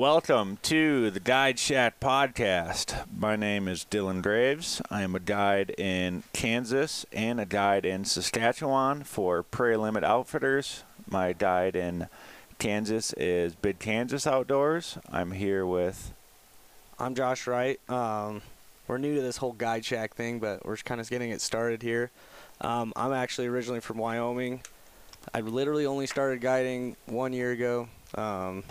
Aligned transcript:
Welcome 0.00 0.56
to 0.62 1.10
the 1.10 1.20
Guide 1.20 1.58
Shack 1.58 2.00
podcast. 2.00 3.06
My 3.14 3.36
name 3.36 3.68
is 3.68 3.84
Dylan 3.84 4.22
Graves. 4.22 4.80
I 4.90 5.02
am 5.02 5.14
a 5.14 5.20
guide 5.20 5.74
in 5.76 6.22
Kansas 6.32 7.04
and 7.12 7.38
a 7.38 7.44
guide 7.44 7.84
in 7.84 8.06
Saskatchewan 8.06 9.04
for 9.04 9.42
Prairie 9.42 9.76
Limit 9.76 10.02
Outfitters. 10.02 10.84
My 11.06 11.34
guide 11.34 11.76
in 11.76 12.08
Kansas 12.58 13.12
is 13.12 13.54
Big 13.54 13.78
Kansas 13.78 14.26
Outdoors. 14.26 14.96
I'm 15.12 15.32
here 15.32 15.66
with. 15.66 16.14
I'm 16.98 17.14
Josh 17.14 17.46
Wright. 17.46 17.78
Um, 17.90 18.40
we're 18.88 18.96
new 18.96 19.16
to 19.16 19.20
this 19.20 19.36
whole 19.36 19.52
Guide 19.52 19.84
Shack 19.84 20.14
thing, 20.14 20.38
but 20.38 20.64
we're 20.64 20.78
kind 20.78 21.02
of 21.02 21.10
getting 21.10 21.28
it 21.28 21.42
started 21.42 21.82
here. 21.82 22.10
Um, 22.62 22.94
I'm 22.96 23.12
actually 23.12 23.48
originally 23.48 23.80
from 23.80 23.98
Wyoming. 23.98 24.62
I 25.34 25.40
literally 25.40 25.84
only 25.84 26.06
started 26.06 26.40
guiding 26.40 26.96
one 27.04 27.34
year 27.34 27.50
ago. 27.52 27.90
Um, 28.14 28.64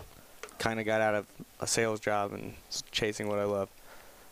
kind 0.60 0.80
of 0.80 0.86
got 0.86 1.02
out 1.02 1.16
of 1.16 1.26
a 1.60 1.68
sales 1.68 2.00
job 2.00 2.34
and 2.34 2.54
chasing 2.92 3.28
what 3.28 3.39
I 3.39 3.46
love. 3.46 3.70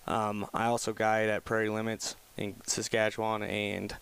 Um, 0.05 0.47
I 0.53 0.65
also 0.65 0.93
guide 0.93 1.29
at 1.29 1.43
Prairie 1.43 1.69
Limits 1.69 2.15
in 2.37 2.55
Saskatchewan 2.65 3.43
and 3.43 3.95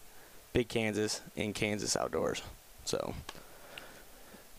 Big 0.53 0.67
Kansas 0.67 1.21
in 1.35 1.53
Kansas 1.53 1.95
Outdoors. 1.95 2.41
So, 2.83 3.15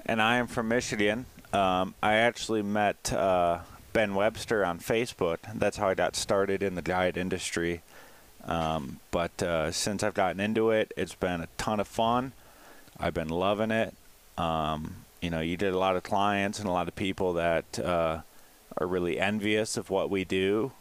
and 0.04 0.20
I 0.20 0.36
am 0.38 0.46
from 0.46 0.68
Michigan. 0.68 1.26
Um, 1.52 1.94
I 2.02 2.14
actually 2.14 2.62
met 2.62 3.12
uh, 3.12 3.60
Ben 3.92 4.14
Webster 4.14 4.64
on 4.64 4.78
Facebook. 4.78 5.38
That's 5.54 5.76
how 5.76 5.88
I 5.88 5.94
got 5.94 6.16
started 6.16 6.62
in 6.62 6.74
the 6.74 6.82
guide 6.82 7.16
industry. 7.16 7.82
Um, 8.44 9.00
but 9.10 9.42
uh, 9.42 9.72
since 9.72 10.02
I've 10.02 10.14
gotten 10.14 10.40
into 10.40 10.70
it, 10.70 10.92
it's 10.96 11.14
been 11.14 11.40
a 11.40 11.48
ton 11.56 11.80
of 11.80 11.88
fun. 11.88 12.32
I've 12.98 13.14
been 13.14 13.28
loving 13.28 13.70
it. 13.70 13.94
Um, 14.38 15.05
you 15.20 15.30
know, 15.30 15.40
you 15.40 15.56
did 15.56 15.72
a 15.72 15.78
lot 15.78 15.96
of 15.96 16.02
clients 16.02 16.58
and 16.58 16.68
a 16.68 16.72
lot 16.72 16.88
of 16.88 16.96
people 16.96 17.34
that 17.34 17.78
uh, 17.78 18.20
are 18.78 18.86
really 18.86 19.18
envious 19.18 19.76
of 19.76 19.90
what 19.90 20.10
we 20.10 20.24
do. 20.24 20.72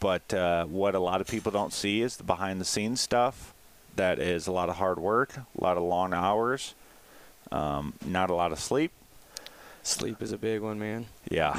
But 0.00 0.32
uh, 0.32 0.66
what 0.66 0.94
a 0.94 1.00
lot 1.00 1.20
of 1.20 1.26
people 1.26 1.50
don't 1.50 1.72
see 1.72 2.02
is 2.02 2.16
the 2.16 2.22
behind 2.22 2.60
the 2.60 2.64
scenes 2.64 3.00
stuff. 3.00 3.52
That 3.96 4.20
is 4.20 4.46
a 4.46 4.52
lot 4.52 4.68
of 4.68 4.76
hard 4.76 4.98
work, 4.98 5.36
a 5.36 5.60
lot 5.60 5.76
of 5.76 5.82
long 5.82 6.14
hours, 6.14 6.74
um, 7.50 7.94
not 8.06 8.30
a 8.30 8.34
lot 8.34 8.52
of 8.52 8.60
sleep. 8.60 8.92
Sleep 9.82 10.22
is 10.22 10.30
a 10.30 10.38
big 10.38 10.60
one, 10.60 10.78
man. 10.78 11.06
Yeah, 11.28 11.56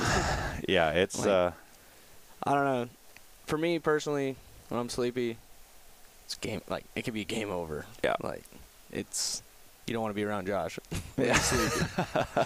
yeah. 0.67 0.91
It's. 0.91 1.19
Like, 1.19 1.27
uh, 1.27 1.52
I 2.43 2.53
don't 2.53 2.64
know. 2.64 2.89
For 3.47 3.58
me 3.58 3.80
personally, 3.80 4.38
when 4.69 4.80
I'm 4.80 4.88
sleepy, 4.88 5.36
it's 6.25 6.36
game. 6.36 6.61
Like 6.69 6.86
it 6.95 7.02
could 7.02 7.14
be 7.14 7.25
game 7.25 7.49
over. 7.49 7.86
Yeah. 8.03 8.16
Like 8.21 8.43
it's 8.91 9.41
you 9.90 9.94
don't 9.94 10.04
want 10.04 10.12
to 10.12 10.16
be 10.16 10.23
around 10.23 10.48
Josh. 10.48 10.80
Yeah. 11.18 11.38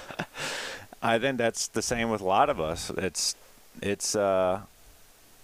I 1.04 1.20
think 1.20 1.38
that's 1.38 1.68
the 1.68 1.84
same 1.84 2.10
with 2.10 2.22
a 2.22 2.26
lot 2.26 2.50
of 2.50 2.60
us. 2.60 2.90
It's 2.98 3.36
it's 3.84 4.16
uh 4.16 4.62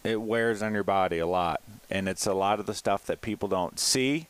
it 0.03 0.19
wears 0.19 0.63
on 0.63 0.73
your 0.73 0.83
body 0.83 1.19
a 1.19 1.27
lot, 1.27 1.61
and 1.91 2.09
it's 2.09 2.25
a 2.25 2.33
lot 2.33 2.59
of 2.59 2.65
the 2.65 2.73
stuff 2.73 3.05
that 3.05 3.21
people 3.21 3.47
don't 3.49 3.79
see. 3.79 4.25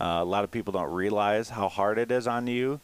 Uh, 0.00 0.20
a 0.20 0.24
lot 0.24 0.44
of 0.44 0.50
people 0.50 0.72
don't 0.72 0.90
realize 0.90 1.50
how 1.50 1.68
hard 1.68 1.98
it 1.98 2.10
is 2.10 2.26
on 2.26 2.46
you. 2.46 2.80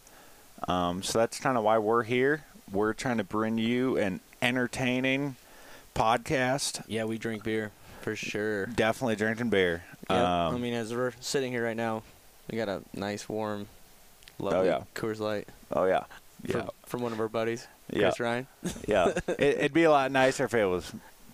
Um, 0.69 1.03
so 1.03 1.19
that's 1.19 1.39
kind 1.39 1.57
of 1.57 1.65
why 1.65 1.79
we're 1.79 2.03
here. 2.03 2.45
We're 2.71 2.93
trying 2.93 3.19
to 3.19 3.25
bring 3.25 3.57
you 3.57 3.97
an 3.97 4.21
entertaining 4.43 5.37
podcast. 5.95 6.83
Yeah, 6.89 7.05
we 7.05 7.17
drink 7.17 7.45
beer 7.45 7.71
for 8.03 8.17
sure. 8.17 8.67
Definitely 8.67 9.17
drinking 9.17 9.49
beer. 9.49 9.85
Yeah, 10.11 10.49
um, 10.49 10.57
I 10.57 10.59
mean, 10.59 10.75
as 10.75 10.93
we're 10.93 11.12
sitting 11.21 11.53
here 11.53 11.65
right 11.65 11.77
now, 11.77 12.03
we 12.51 12.59
got 12.59 12.69
a 12.69 12.83
nice 12.93 13.29
warm 13.29 13.69
Lovely 14.39 14.59
oh, 14.59 14.63
yeah. 14.79 14.83
Coors 14.95 15.21
Light. 15.21 15.49
Oh 15.73 15.85
yeah. 15.85 16.05
Yeah. 16.43 16.53
From, 16.53 16.71
from 16.87 17.03
one 17.03 17.13
of 17.13 17.21
our 17.21 17.29
buddies, 17.29 17.67
Chris 17.91 18.19
yeah. 18.19 18.25
Ryan. 18.25 18.47
yeah. 18.89 19.13
It, 19.39 19.63
would 19.63 19.73
be 19.73 19.85
a 19.85 19.91
lot 19.91 20.11
nicer 20.13 20.45
if 20.45 20.55
it 20.55 20.67
was 20.67 20.93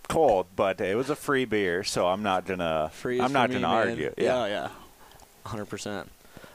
cold, 0.08 0.46
but 0.54 0.80
it 0.80 0.96
was 0.96 1.10
a 1.10 1.16
free 1.16 1.44
beer, 1.44 1.82
so 1.84 2.06
I'm 2.06 2.22
not 2.22 2.46
gonna. 2.46 2.90
Free 2.92 3.20
I'm 3.20 3.32
not 3.32 3.50
gonna 3.50 3.66
man. 3.66 3.88
argue. 3.88 4.14
Yeah. 4.16 4.46
Yeah. 4.46 4.46
Yeah. 4.46 4.68
Hundred 5.46 5.66
percent. 5.66 6.10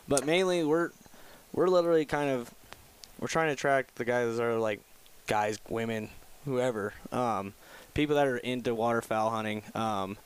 But 0.08 0.26
mainly, 0.26 0.64
we're 0.64 0.92
we're 1.54 1.68
literally 1.68 2.06
kind 2.06 2.30
of 2.30 2.54
we're 3.20 3.28
trying 3.28 3.48
to 3.48 3.54
attract 3.54 3.96
the 3.96 4.06
guys 4.06 4.38
that 4.38 4.44
are 4.44 4.60
like 4.60 4.82
guys, 5.28 5.58
women, 5.70 6.10
whoever, 6.46 6.94
um, 7.12 7.54
people 7.94 8.16
that 8.16 8.28
are 8.28 8.38
into 8.38 8.76
waterfowl 8.76 9.32
hunting. 9.32 9.64
Um, 9.74 10.18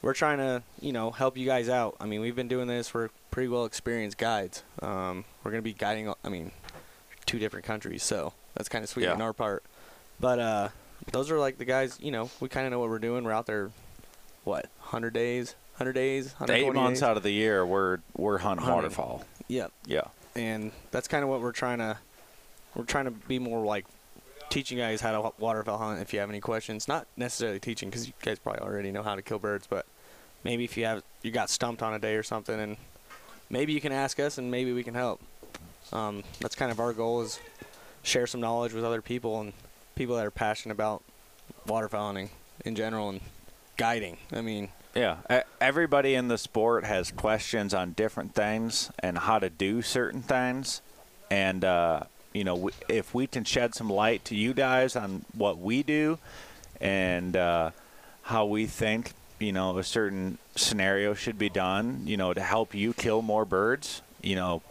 we're 0.00 0.14
trying 0.14 0.38
to 0.38 0.62
you 0.80 0.92
know 0.92 1.10
help 1.10 1.36
you 1.36 1.46
guys 1.46 1.68
out. 1.68 1.96
I 2.00 2.06
mean, 2.06 2.20
we've 2.20 2.36
been 2.36 2.48
doing 2.48 2.68
this. 2.68 2.94
We're 2.94 3.10
pretty 3.32 3.48
well 3.48 3.64
experienced 3.64 4.18
guides. 4.18 4.62
Um, 4.80 5.24
we're 5.42 5.50
gonna 5.50 5.62
be 5.62 5.72
guiding. 5.72 6.12
I 6.22 6.28
mean, 6.28 6.52
two 7.26 7.40
different 7.40 7.66
countries, 7.66 8.04
so 8.04 8.34
that's 8.54 8.68
kind 8.68 8.84
of 8.84 8.88
sweet 8.88 9.04
yeah. 9.04 9.14
on 9.14 9.20
our 9.20 9.32
part. 9.32 9.64
But 10.20 10.38
uh, 10.38 10.68
those 11.10 11.32
are 11.32 11.40
like 11.40 11.58
the 11.58 11.64
guys. 11.64 11.98
You 12.00 12.12
know, 12.12 12.30
we 12.38 12.48
kind 12.48 12.66
of 12.66 12.70
know 12.70 12.78
what 12.78 12.88
we're 12.88 13.00
doing. 13.00 13.24
We're 13.24 13.32
out 13.32 13.46
there, 13.46 13.70
what, 14.44 14.66
hundred 14.78 15.14
days, 15.14 15.56
hundred 15.74 15.94
days, 15.94 16.32
eight 16.48 16.72
months 16.72 17.00
days? 17.00 17.02
out 17.02 17.16
of 17.16 17.24
the 17.24 17.32
year. 17.32 17.66
We're 17.66 17.98
we're 18.16 18.38
hunting, 18.38 18.64
hunting. 18.64 18.82
waterfowl. 18.84 19.24
Yep. 19.48 19.72
Yeah. 19.86 20.02
And 20.36 20.70
that's 20.92 21.08
kind 21.08 21.24
of 21.24 21.28
what 21.28 21.40
we're 21.40 21.52
trying 21.52 21.78
to. 21.78 21.98
We're 22.76 22.84
trying 22.84 23.06
to 23.06 23.10
be 23.10 23.38
more 23.38 23.64
like 23.66 23.84
teaching 24.48 24.78
guys 24.78 25.00
how 25.00 25.12
to 25.12 25.32
waterfowl 25.38 25.78
hunt 25.78 26.00
if 26.00 26.12
you 26.12 26.20
have 26.20 26.30
any 26.30 26.40
questions. 26.40 26.86
Not 26.86 27.06
necessarily 27.16 27.58
teaching 27.58 27.90
because 27.90 28.06
you 28.06 28.12
guys 28.22 28.38
probably 28.38 28.62
already 28.62 28.92
know 28.92 29.02
how 29.02 29.14
to 29.14 29.22
kill 29.22 29.38
birds, 29.38 29.66
but 29.66 29.86
maybe 30.44 30.64
if 30.64 30.76
you 30.76 30.84
have 30.84 31.02
you 31.22 31.30
got 31.30 31.50
stumped 31.50 31.82
on 31.82 31.94
a 31.94 31.98
day 31.98 32.14
or 32.14 32.22
something, 32.22 32.58
and 32.58 32.76
maybe 33.52 33.72
you 33.72 33.80
can 33.80 33.92
ask 33.92 34.18
us 34.18 34.38
and 34.38 34.50
maybe 34.50 34.72
we 34.72 34.82
can 34.82 34.94
help. 34.94 35.20
Um, 35.92 36.24
that's 36.40 36.56
kind 36.56 36.72
of 36.72 36.80
our 36.80 36.92
goal 36.92 37.20
is 37.20 37.38
share 38.02 38.26
some 38.26 38.40
knowledge 38.40 38.72
with 38.72 38.84
other 38.84 39.02
people 39.02 39.40
and 39.40 39.52
people 39.94 40.16
that 40.16 40.26
are 40.26 40.32
passionate 40.32 40.74
about 40.74 41.04
waterfowling 41.68 42.30
in 42.64 42.74
general 42.74 43.10
and 43.10 43.20
guiding. 43.76 44.16
I 44.32 44.40
mean, 44.40 44.70
yeah, 44.94 45.42
everybody 45.60 46.14
in 46.14 46.28
the 46.28 46.38
sport 46.38 46.84
has 46.84 47.10
questions 47.10 47.72
on 47.72 47.92
different 47.92 48.34
things 48.34 48.90
and 48.98 49.16
how 49.16 49.38
to 49.38 49.48
do 49.48 49.80
certain 49.80 50.22
things, 50.22 50.82
and 51.30 51.64
uh, 51.64 52.00
you 52.32 52.44
know, 52.44 52.70
if 52.88 53.14
we 53.14 53.26
can 53.26 53.44
shed 53.44 53.74
some 53.74 53.88
light 53.88 54.24
to 54.26 54.34
you 54.34 54.52
guys 54.52 54.96
on 54.96 55.24
what 55.34 55.58
we 55.58 55.82
do 55.82 56.18
and 56.80 57.36
uh, 57.36 57.70
how 58.22 58.44
we 58.44 58.66
think 58.66 59.12
you 59.38 59.52
know 59.52 59.78
a 59.78 59.84
certain 59.84 60.38
scenario 60.54 61.14
should 61.14 61.38
be 61.38 61.48
done 61.48 62.02
you 62.04 62.16
know 62.16 62.34
to 62.34 62.40
help 62.40 62.74
you 62.74 62.92
kill 62.92 63.22
more 63.22 63.44
birds 63.44 64.02
you 64.22 64.36
know 64.36 64.62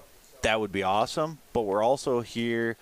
that 0.41 0.59
would 0.59 0.71
be 0.71 0.83
awesome. 0.83 1.39
But 1.53 1.61
we're 1.61 1.83
also 1.83 2.21
here 2.21 2.77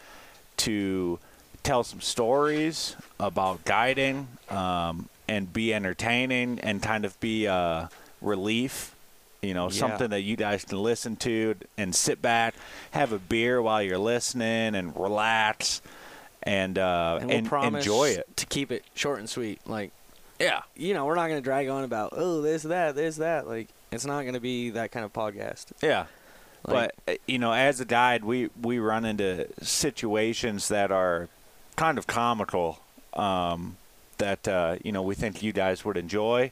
to 0.57 1.19
tell 1.63 1.83
some 1.83 2.01
stories 2.01 2.95
about 3.19 3.65
guiding 3.65 4.27
um, 4.49 5.09
and 5.27 5.51
be 5.51 5.73
entertaining 5.73 6.59
and 6.59 6.81
kind 6.81 7.05
of 7.05 7.19
be 7.19 7.45
a 7.45 7.89
relief 8.21 8.95
you 9.41 9.53
know 9.53 9.65
yeah. 9.65 9.79
something 9.79 10.09
that 10.09 10.21
you 10.21 10.35
guys 10.35 10.65
can 10.65 10.77
listen 10.77 11.15
to 11.15 11.55
and 11.77 11.95
sit 11.95 12.21
back 12.21 12.53
have 12.91 13.13
a 13.13 13.19
beer 13.19 13.61
while 13.61 13.81
you're 13.81 13.97
listening 13.97 14.75
and 14.75 14.97
relax 14.99 15.81
and 16.43 16.77
uh, 16.77 17.19
and, 17.21 17.49
we'll 17.49 17.61
and 17.61 17.77
enjoy 17.77 18.09
it. 18.09 18.35
to 18.35 18.45
keep 18.45 18.71
it 18.71 18.83
short 18.93 19.19
and 19.19 19.29
sweet. 19.29 19.59
Like 19.65 19.91
yeah. 20.39 20.61
You 20.75 20.93
know, 20.93 21.05
we're 21.05 21.15
not 21.15 21.27
going 21.27 21.39
to 21.39 21.43
drag 21.43 21.67
on 21.67 21.83
about, 21.83 22.13
oh, 22.15 22.41
this, 22.41 22.63
that, 22.63 22.95
this, 22.95 23.17
that. 23.17 23.47
Like, 23.47 23.67
it's 23.91 24.05
not 24.05 24.21
going 24.21 24.33
to 24.33 24.39
be 24.39 24.69
that 24.71 24.91
kind 24.91 25.05
of 25.05 25.13
podcast. 25.13 25.67
Yeah. 25.81 26.05
Like, 26.65 26.93
but, 27.05 27.13
uh, 27.13 27.17
you 27.27 27.39
know, 27.39 27.53
as 27.53 27.79
a 27.79 27.85
guide, 27.85 28.23
we, 28.23 28.49
we 28.61 28.79
run 28.79 29.05
into 29.05 29.47
situations 29.61 30.67
that 30.69 30.91
are 30.91 31.29
kind 31.75 31.97
of 31.97 32.07
comical 32.07 32.79
um, 33.13 33.77
that, 34.17 34.47
uh, 34.47 34.77
you 34.83 34.91
know, 34.91 35.01
we 35.01 35.15
think 35.15 35.41
you 35.41 35.53
guys 35.53 35.85
would 35.85 35.97
enjoy. 35.97 36.51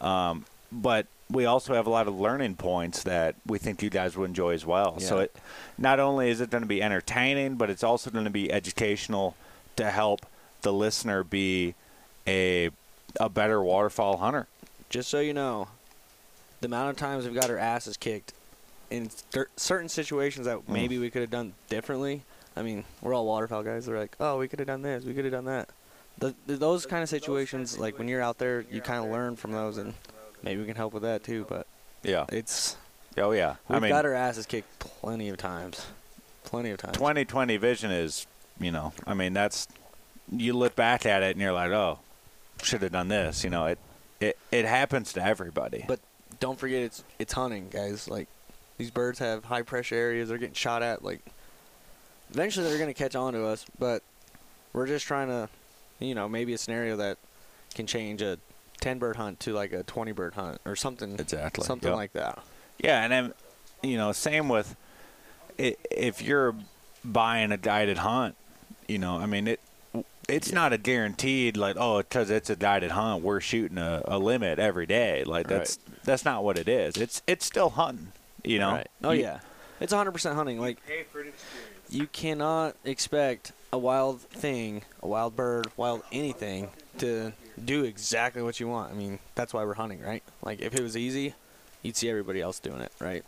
Um, 0.00 0.44
but 0.72 1.06
we 1.30 1.44
also 1.44 1.74
have 1.74 1.86
a 1.86 1.90
lot 1.90 2.06
of 2.06 2.18
learning 2.18 2.56
points 2.56 3.02
that 3.04 3.34
we 3.46 3.58
think 3.58 3.82
you 3.82 3.90
guys 3.90 4.16
would 4.16 4.28
enjoy 4.28 4.52
as 4.52 4.66
well. 4.66 4.96
Yeah. 4.98 5.06
So 5.06 5.18
it 5.20 5.36
not 5.78 5.98
only 6.00 6.30
is 6.30 6.40
it 6.40 6.50
going 6.50 6.62
to 6.62 6.68
be 6.68 6.82
entertaining, 6.82 7.56
but 7.56 7.70
it's 7.70 7.82
also 7.82 8.10
going 8.10 8.24
to 8.24 8.30
be 8.30 8.52
educational 8.52 9.34
to 9.76 9.90
help 9.90 10.26
the 10.62 10.72
listener 10.72 11.24
be 11.24 11.74
a 12.26 12.70
a 13.20 13.28
better 13.28 13.62
waterfowl 13.62 14.18
hunter. 14.18 14.46
Just 14.88 15.08
so 15.08 15.20
you 15.20 15.34
know, 15.34 15.68
the 16.60 16.66
amount 16.66 16.90
of 16.90 16.96
times 16.96 17.24
we've 17.24 17.34
got 17.34 17.50
our 17.50 17.58
asses 17.58 17.96
kicked 17.96 18.32
in 18.90 19.10
certain 19.56 19.88
situations 19.88 20.46
that 20.46 20.58
mm. 20.58 20.68
maybe 20.68 20.98
we 20.98 21.10
could 21.10 21.22
have 21.22 21.30
done 21.30 21.52
differently. 21.68 22.22
I 22.56 22.62
mean, 22.62 22.84
we're 23.02 23.14
all 23.14 23.26
waterfowl 23.26 23.62
guys. 23.62 23.86
They're 23.86 23.98
like, 23.98 24.16
oh, 24.20 24.38
we 24.38 24.48
could 24.48 24.58
have 24.58 24.68
done 24.68 24.82
this, 24.82 25.04
we 25.04 25.14
could 25.14 25.24
have 25.24 25.32
done 25.32 25.44
that. 25.46 25.68
The, 26.18 26.34
the, 26.46 26.56
those 26.56 26.86
kind 26.86 27.02
of 27.02 27.08
situations, 27.08 27.78
like 27.78 27.98
when 27.98 28.08
you're 28.08 28.22
out 28.22 28.38
there, 28.38 28.64
you 28.70 28.80
kind 28.80 29.04
of 29.04 29.10
learn 29.10 29.36
from 29.36 29.52
those, 29.52 29.76
and 29.76 29.92
maybe 30.42 30.60
we 30.60 30.66
can 30.66 30.76
help 30.76 30.94
with 30.94 31.02
that 31.02 31.22
too. 31.22 31.44
But 31.46 31.66
yeah, 32.02 32.24
it's 32.30 32.76
oh 33.18 33.32
yeah, 33.32 33.56
we've 33.68 33.76
I 33.76 33.80
mean, 33.80 33.90
got 33.90 34.06
our 34.06 34.14
asses 34.14 34.46
kicked 34.46 34.78
plenty 34.78 35.28
of 35.28 35.36
times, 35.36 35.84
plenty 36.44 36.70
of 36.70 36.78
times. 36.78 36.96
2020 36.96 37.58
vision 37.58 37.90
is, 37.90 38.26
you 38.58 38.70
know, 38.70 38.94
I 39.06 39.12
mean 39.12 39.34
that's 39.34 39.68
you 40.32 40.54
look 40.54 40.74
back 40.74 41.04
at 41.04 41.22
it 41.22 41.32
and 41.32 41.40
you're 41.42 41.52
like, 41.52 41.70
oh, 41.70 41.98
should 42.62 42.82
have 42.82 42.92
done 42.92 43.08
this. 43.08 43.44
You 43.44 43.50
know, 43.50 43.66
it 43.66 43.78
it 44.20 44.38
it 44.50 44.64
happens 44.64 45.12
to 45.14 45.24
everybody. 45.24 45.84
But 45.86 46.00
don't 46.40 46.58
forget, 46.58 46.82
it's 46.82 47.04
it's 47.18 47.32
hunting, 47.32 47.68
guys. 47.70 48.08
Like 48.08 48.28
these 48.78 48.90
birds 48.90 49.18
have 49.18 49.44
high 49.44 49.62
pressure 49.62 49.94
areas. 49.94 50.28
They're 50.28 50.38
getting 50.38 50.54
shot 50.54 50.82
at. 50.82 51.04
Like 51.04 51.20
eventually, 52.30 52.68
they're 52.68 52.78
gonna 52.78 52.94
catch 52.94 53.14
on 53.14 53.32
to 53.34 53.46
us. 53.46 53.64
But 53.78 54.02
we're 54.72 54.86
just 54.86 55.06
trying 55.06 55.28
to 55.28 55.48
you 55.98 56.14
know, 56.14 56.28
maybe 56.28 56.52
a 56.52 56.58
scenario 56.58 56.96
that 56.96 57.18
can 57.74 57.86
change 57.86 58.22
a 58.22 58.38
10 58.80 58.98
bird 58.98 59.16
hunt 59.16 59.40
to 59.40 59.52
like 59.52 59.72
a 59.72 59.82
20 59.82 60.12
bird 60.12 60.34
hunt 60.34 60.60
or 60.64 60.76
something. 60.76 61.18
Exactly, 61.18 61.64
Something 61.64 61.90
yep. 61.90 61.96
like 61.96 62.12
that. 62.12 62.42
Yeah, 62.78 63.02
and 63.02 63.12
then 63.12 63.32
you 63.82 63.96
know, 63.96 64.12
same 64.12 64.48
with 64.48 64.76
if 65.58 66.20
you're 66.20 66.54
buying 67.04 67.52
a 67.52 67.56
guided 67.56 67.98
hunt, 67.98 68.36
you 68.86 68.98
know, 68.98 69.18
I 69.18 69.26
mean 69.26 69.48
it. 69.48 69.60
It's 70.28 70.50
not 70.52 70.72
a 70.72 70.78
guaranteed 70.78 71.56
like 71.56 71.76
oh 71.78 71.98
because 71.98 72.30
it's 72.30 72.50
a 72.50 72.56
guided 72.56 72.90
hunt 72.92 73.22
we're 73.22 73.40
shooting 73.40 73.78
a, 73.78 74.02
a 74.06 74.18
limit 74.18 74.58
every 74.58 74.86
day 74.86 75.22
like 75.24 75.46
that's 75.46 75.78
that's 76.04 76.24
not 76.24 76.42
what 76.42 76.58
it 76.58 76.68
is 76.68 76.96
it's 76.96 77.22
it's 77.28 77.46
still 77.46 77.70
hunting 77.70 78.12
you 78.44 78.58
know 78.58 78.72
Right. 78.72 78.88
Oh 79.04 79.12
You- 79.12 79.22
yeah, 79.22 79.40
it's 79.80 79.92
100% 79.92 80.34
hunting. 80.34 80.60
Like 80.60 80.78
you 81.88 82.06
cannot 82.08 82.74
expect 82.84 83.52
a 83.72 83.78
wild 83.78 84.20
thing, 84.20 84.82
a 85.02 85.06
wild 85.08 85.36
bird, 85.36 85.68
wild 85.76 86.02
anything 86.10 86.70
to 86.98 87.32
do 87.64 87.84
exactly 87.84 88.42
what 88.42 88.58
you 88.58 88.66
want. 88.68 88.90
I 88.92 88.94
mean, 88.96 89.18
that's 89.34 89.52
why 89.54 89.64
we're 89.64 89.74
hunting, 89.74 90.00
right? 90.00 90.22
Like 90.42 90.60
if 90.60 90.74
it 90.74 90.82
was 90.82 90.96
easy, 90.96 91.34
you'd 91.82 91.96
see 91.96 92.08
everybody 92.10 92.40
else 92.40 92.58
doing 92.58 92.80
it, 92.80 92.92
right? 93.00 93.24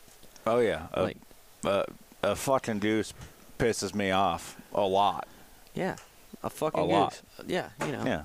oh 0.47 0.59
yeah 0.61 0.87
a, 0.95 1.03
Like- 1.03 1.17
a, 1.65 1.85
a 2.23 2.35
fucking 2.37 2.79
goose 2.79 3.13
pisses 3.59 3.95
me 3.95 4.11
off 4.13 4.57
a 4.73 4.81
lot 4.83 5.27
Yeah, 5.75 5.97
a 6.43 6.51
fucking 6.51 6.81
A 6.81 6.85
lot. 6.85 7.21
goose. 7.39 7.47
Yeah, 7.49 7.69
you 7.85 7.93
know. 7.93 8.05
yeah 8.05 8.23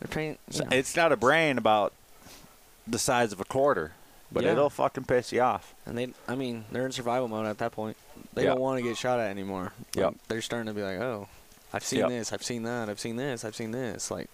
They're 0.00 0.08
paying. 0.08 0.38
Know. 0.58 0.66
it's 0.70 0.96
a 0.96 1.16
brain 1.16 1.58
about 1.58 1.92
the 2.86 2.98
size 2.98 3.32
of 3.32 3.40
a 3.40 3.44
quarter 3.44 3.92
but 4.32 4.42
Yeah. 4.44 4.52
it'll 4.52 4.70
fucking 4.70 5.04
piss 5.04 5.32
you 5.32 5.40
off 5.40 5.74
And 5.86 5.96
they, 5.96 6.08
I 6.26 6.34
mean, 6.34 6.64
they're 6.72 6.86
in 6.86 6.92
survival 6.92 7.28
mode 7.28 7.46
at 7.46 7.58
that 7.58 7.72
point. 7.72 7.96
They 8.34 8.42
Yeah. 8.44 8.50
don't 8.50 8.60
want 8.60 8.78
to 8.78 8.82
get 8.82 8.96
shot 8.96 9.20
at 9.20 9.30
anymore. 9.30 9.72
Like, 9.94 9.96
Yep. 9.96 10.14
They're 10.28 10.42
starting 10.42 10.66
to 10.66 10.74
be 10.74 10.82
like, 10.82 10.98
oh, 10.98 11.28
I've 11.72 11.84
seen 11.84 12.00
Yep. 12.00 12.08
this, 12.08 12.32
I've 12.32 12.42
seen 12.42 12.64
that, 12.64 12.88
I've 12.88 12.98
seen 13.00 13.16
this, 13.16 13.44
I've 13.44 13.54
seen 13.54 13.70
this. 13.70 14.10
Like, 14.10 14.28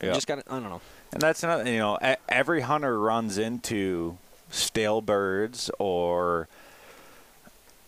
you 0.00 0.06
Yep. 0.08 0.14
just 0.14 0.26
got 0.26 0.36
to, 0.36 0.44
I 0.48 0.54
don't 0.60 0.70
know. 0.70 0.80
And 1.12 1.20
that's 1.20 1.42
another, 1.42 1.70
you 1.70 1.78
know, 1.78 1.98
every 2.28 2.62
hunter 2.62 2.98
runs 2.98 3.36
into 3.38 4.16
stale 4.50 5.00
birds 5.02 5.70
or 5.78 6.48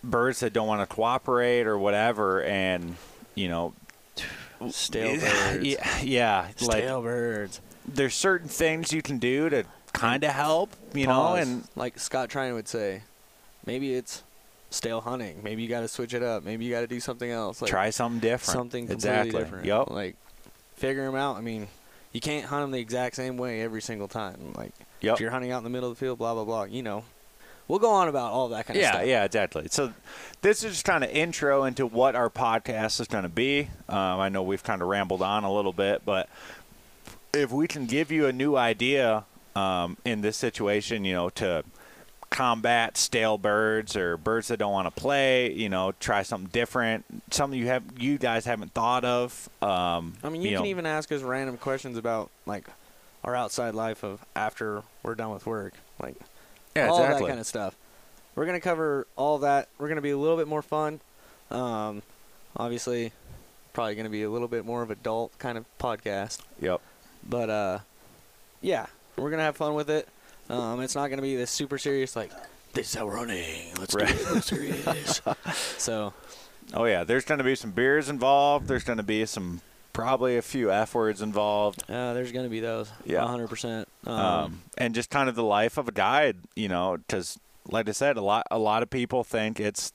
birds 0.04 0.40
that 0.40 0.52
don't 0.52 0.66
want 0.68 0.88
to 0.88 0.94
cooperate 0.94 1.66
or 1.66 1.78
whatever, 1.78 2.42
and 2.42 2.96
you 3.34 3.48
know, 3.48 3.74
Stale 4.70 5.20
birds. 5.20 5.64
Yeah, 5.66 6.00
yeah 6.02 6.48
Stale 6.56 6.96
like 6.96 7.04
birds. 7.04 7.60
there's 7.86 8.14
certain 8.14 8.48
things 8.48 8.92
you 8.92 9.02
can 9.02 9.18
do 9.18 9.48
to 9.50 9.64
kind 9.92 10.24
of 10.24 10.30
help, 10.30 10.70
you 10.94 11.06
know, 11.06 11.34
and 11.34 11.64
like 11.74 11.98
Scott 11.98 12.28
Trine 12.28 12.54
would 12.54 12.68
say, 12.68 13.02
maybe 13.64 13.94
it's 13.94 14.22
stale 14.70 15.00
hunting. 15.00 15.40
Maybe 15.42 15.62
you 15.62 15.68
got 15.68 15.80
to 15.80 15.88
switch 15.88 16.12
it 16.14 16.22
up. 16.22 16.44
Maybe 16.44 16.64
you 16.64 16.70
got 16.70 16.80
to 16.80 16.86
do 16.86 17.00
something 17.00 17.30
else. 17.30 17.62
Like, 17.62 17.70
try 17.70 17.90
something 17.90 18.20
different. 18.20 18.56
something 18.58 18.86
completely 18.86 18.94
exactly. 19.20 19.40
different. 19.42 19.64
Yep. 19.64 19.90
Like, 19.90 20.16
figure 20.74 21.04
them 21.06 21.14
out. 21.14 21.36
I 21.36 21.40
mean, 21.40 21.68
you 22.12 22.20
can't 22.20 22.44
hunt 22.44 22.62
them 22.62 22.70
the 22.72 22.80
exact 22.80 23.16
same 23.16 23.36
way 23.38 23.62
every 23.62 23.80
single 23.82 24.08
time. 24.08 24.52
Like, 24.54 24.72
Yep. 25.00 25.14
if 25.14 25.20
you're 25.20 25.30
hunting 25.30 25.50
out 25.52 25.58
in 25.58 25.64
the 25.64 25.70
middle 25.70 25.90
of 25.90 25.96
the 25.98 26.04
field, 26.04 26.18
blah 26.18 26.34
blah 26.34 26.44
blah. 26.44 26.64
You 26.64 26.82
know, 26.82 27.04
we'll 27.68 27.78
go 27.78 27.90
on 27.90 28.08
about 28.08 28.32
all 28.32 28.48
that 28.48 28.66
kind 28.66 28.76
of 28.76 28.82
yeah, 28.82 28.92
stuff. 28.92 29.06
yeah, 29.06 29.24
exactly. 29.24 29.68
So 29.70 29.92
this 30.42 30.64
is 30.64 30.72
just 30.72 30.84
kind 30.84 31.04
of 31.04 31.10
intro 31.10 31.64
into 31.64 31.86
what 31.86 32.14
our 32.14 32.30
podcast 32.30 33.00
is 33.00 33.08
going 33.08 33.24
to 33.24 33.28
be. 33.28 33.68
Um, 33.88 34.20
I 34.20 34.28
know 34.28 34.42
we've 34.42 34.62
kind 34.62 34.82
of 34.82 34.88
rambled 34.88 35.22
on 35.22 35.44
a 35.44 35.52
little 35.52 35.72
bit, 35.72 36.02
but 36.04 36.28
if 37.34 37.50
we 37.50 37.66
can 37.66 37.86
give 37.86 38.10
you 38.10 38.26
a 38.26 38.32
new 38.32 38.56
idea 38.56 39.24
um, 39.54 39.96
in 40.04 40.20
this 40.20 40.36
situation, 40.36 41.04
you 41.04 41.14
know, 41.14 41.30
to 41.30 41.64
combat 42.30 42.96
stale 42.96 43.38
birds 43.38 43.96
or 43.96 44.16
birds 44.16 44.48
that 44.48 44.58
don't 44.58 44.72
want 44.72 44.92
to 44.92 45.00
play, 45.00 45.52
you 45.52 45.68
know, 45.68 45.92
try 46.00 46.22
something 46.22 46.50
different, 46.50 47.04
something 47.30 47.58
you 47.58 47.66
have 47.66 47.82
you 47.98 48.18
guys 48.18 48.44
haven't 48.44 48.72
thought 48.72 49.04
of. 49.04 49.48
Um, 49.62 50.14
I 50.22 50.28
mean, 50.28 50.42
you, 50.42 50.50
can 50.50 50.58
know, 50.60 50.66
even 50.66 50.86
ask 50.86 51.10
us 51.12 51.22
random 51.22 51.56
questions 51.56 51.96
about 51.96 52.30
like 52.44 52.68
our 53.24 53.34
outside 53.34 53.74
life 53.74 54.02
of 54.02 54.24
after 54.34 54.82
we're 55.02 55.14
done 55.14 55.30
with 55.30 55.46
work, 55.46 55.74
like 56.00 56.16
yeah, 56.76 56.88
all 56.88 56.98
exactly. 57.02 57.22
that 57.24 57.28
kind 57.28 57.40
of 57.40 57.46
stuff. 57.46 57.76
We're 58.34 58.46
gonna 58.46 58.60
cover 58.60 59.06
all 59.16 59.38
that. 59.38 59.68
We're 59.78 59.88
gonna 59.88 60.00
be 60.02 60.10
a 60.10 60.18
little 60.18 60.36
bit 60.36 60.46
more 60.48 60.62
fun. 60.62 61.00
Um, 61.50 62.02
obviously, 62.56 63.12
probably 63.72 63.94
gonna 63.94 64.10
be 64.10 64.22
a 64.22 64.30
little 64.30 64.48
bit 64.48 64.64
more 64.64 64.82
of 64.82 64.90
adult 64.90 65.36
kind 65.38 65.56
of 65.58 65.64
podcast. 65.78 66.40
Yep. 66.60 66.80
But 67.28 67.50
uh, 67.50 67.78
yeah, 68.60 68.86
we're 69.16 69.30
gonna 69.30 69.42
have 69.42 69.56
fun 69.56 69.74
with 69.74 69.90
it. 69.90 70.08
Um, 70.48 70.80
it's 70.80 70.94
not 70.94 71.08
gonna 71.08 71.22
be 71.22 71.34
this 71.36 71.50
super 71.50 71.78
serious 71.78 72.14
like 72.14 72.30
this 72.74 72.88
is 72.90 72.94
how 72.94 73.06
we're 73.06 73.16
running. 73.16 73.72
Let's 73.78 73.94
Right. 73.94 74.06
do 74.08 74.36
it 74.36 74.44
serious. 74.44 75.20
so 75.78 76.12
Oh 76.74 76.84
yeah, 76.84 77.04
there's 77.04 77.24
going 77.24 77.38
to 77.38 77.44
be 77.44 77.54
some 77.54 77.70
beers 77.70 78.08
involved. 78.08 78.66
There's 78.66 78.82
going 78.82 78.96
to 78.96 79.04
be 79.04 79.24
some 79.24 79.60
probably 79.92 80.36
a 80.36 80.42
few 80.42 80.70
f 80.70 80.94
words 80.94 81.22
involved. 81.22 81.82
uh, 81.88 82.12
there's 82.12 82.32
gonna 82.32 82.48
be 82.48 82.60
those. 82.60 82.90
Yeah. 83.04 83.24
hundred 83.26 83.48
percent. 83.48 83.88
Um, 84.06 84.62
and 84.78 84.94
just 84.94 85.10
kind 85.10 85.28
of 85.28 85.34
the 85.34 85.42
life 85.42 85.78
of 85.78 85.88
a 85.88 85.92
guide, 85.92 86.36
you 86.54 86.68
know, 86.68 86.96
because 86.96 87.38
like 87.68 87.88
I 87.88 87.92
said, 87.92 88.16
a 88.16 88.22
lot 88.22 88.46
a 88.50 88.58
lot 88.58 88.82
of 88.82 88.90
people 88.90 89.24
think 89.24 89.60
it's 89.60 89.92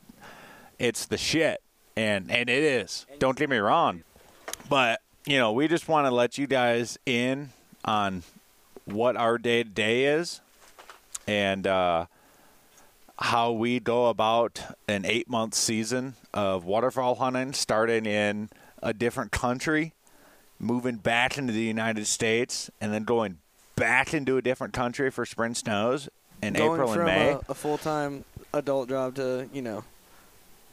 it's 0.80 1.06
the 1.06 1.18
shit, 1.18 1.62
and 1.96 2.32
and 2.32 2.50
it 2.50 2.64
is. 2.64 3.06
Don't 3.20 3.38
get 3.38 3.50
me 3.50 3.58
wrong, 3.58 4.04
but 4.70 5.02
you 5.26 5.38
know, 5.38 5.52
we 5.52 5.68
just 5.68 5.88
want 5.88 6.08
to 6.08 6.12
let 6.12 6.38
you 6.38 6.48
guys 6.48 6.98
in 7.06 7.50
on 7.86 8.24
what 8.86 9.16
our 9.16 9.38
day 9.38 9.64
to 9.64 9.70
day 9.70 10.06
is, 10.06 10.42
and 11.28 11.66
uh, 11.68 12.06
how 13.20 13.52
we 13.52 13.80
go 13.80 14.08
about 14.08 14.62
an 14.88 15.06
eight 15.06 15.30
month 15.30 15.54
season 15.54 16.16
of 16.34 16.66
waterfowl 16.66 17.16
hunting, 17.16 17.54
starting 17.54 18.06
in 18.06 18.50
a 18.82 18.94
different 18.94 19.32
country, 19.32 19.94
moving 20.60 20.96
back 20.96 21.38
into 21.38 21.54
the 21.54 21.62
United 21.62 22.08
States, 22.08 22.70
and 22.82 22.92
then 22.92 23.04
going 23.04 23.38
back 23.76 24.14
into 24.14 24.38
a 24.38 24.42
different 24.42 24.74
country 24.74 25.10
for 25.10 25.26
spring 25.26 25.56
snows 25.56 26.10
in 26.42 26.54
going 26.54 26.74
April 26.74 26.94
and 26.94 27.04
May. 27.06 27.32
A, 27.32 27.42
a 27.50 27.54
full 27.54 27.78
time 27.78 28.26
adult 28.54 28.90
job 28.90 29.16
to 29.16 29.50
you 29.54 29.62
know 29.62 29.84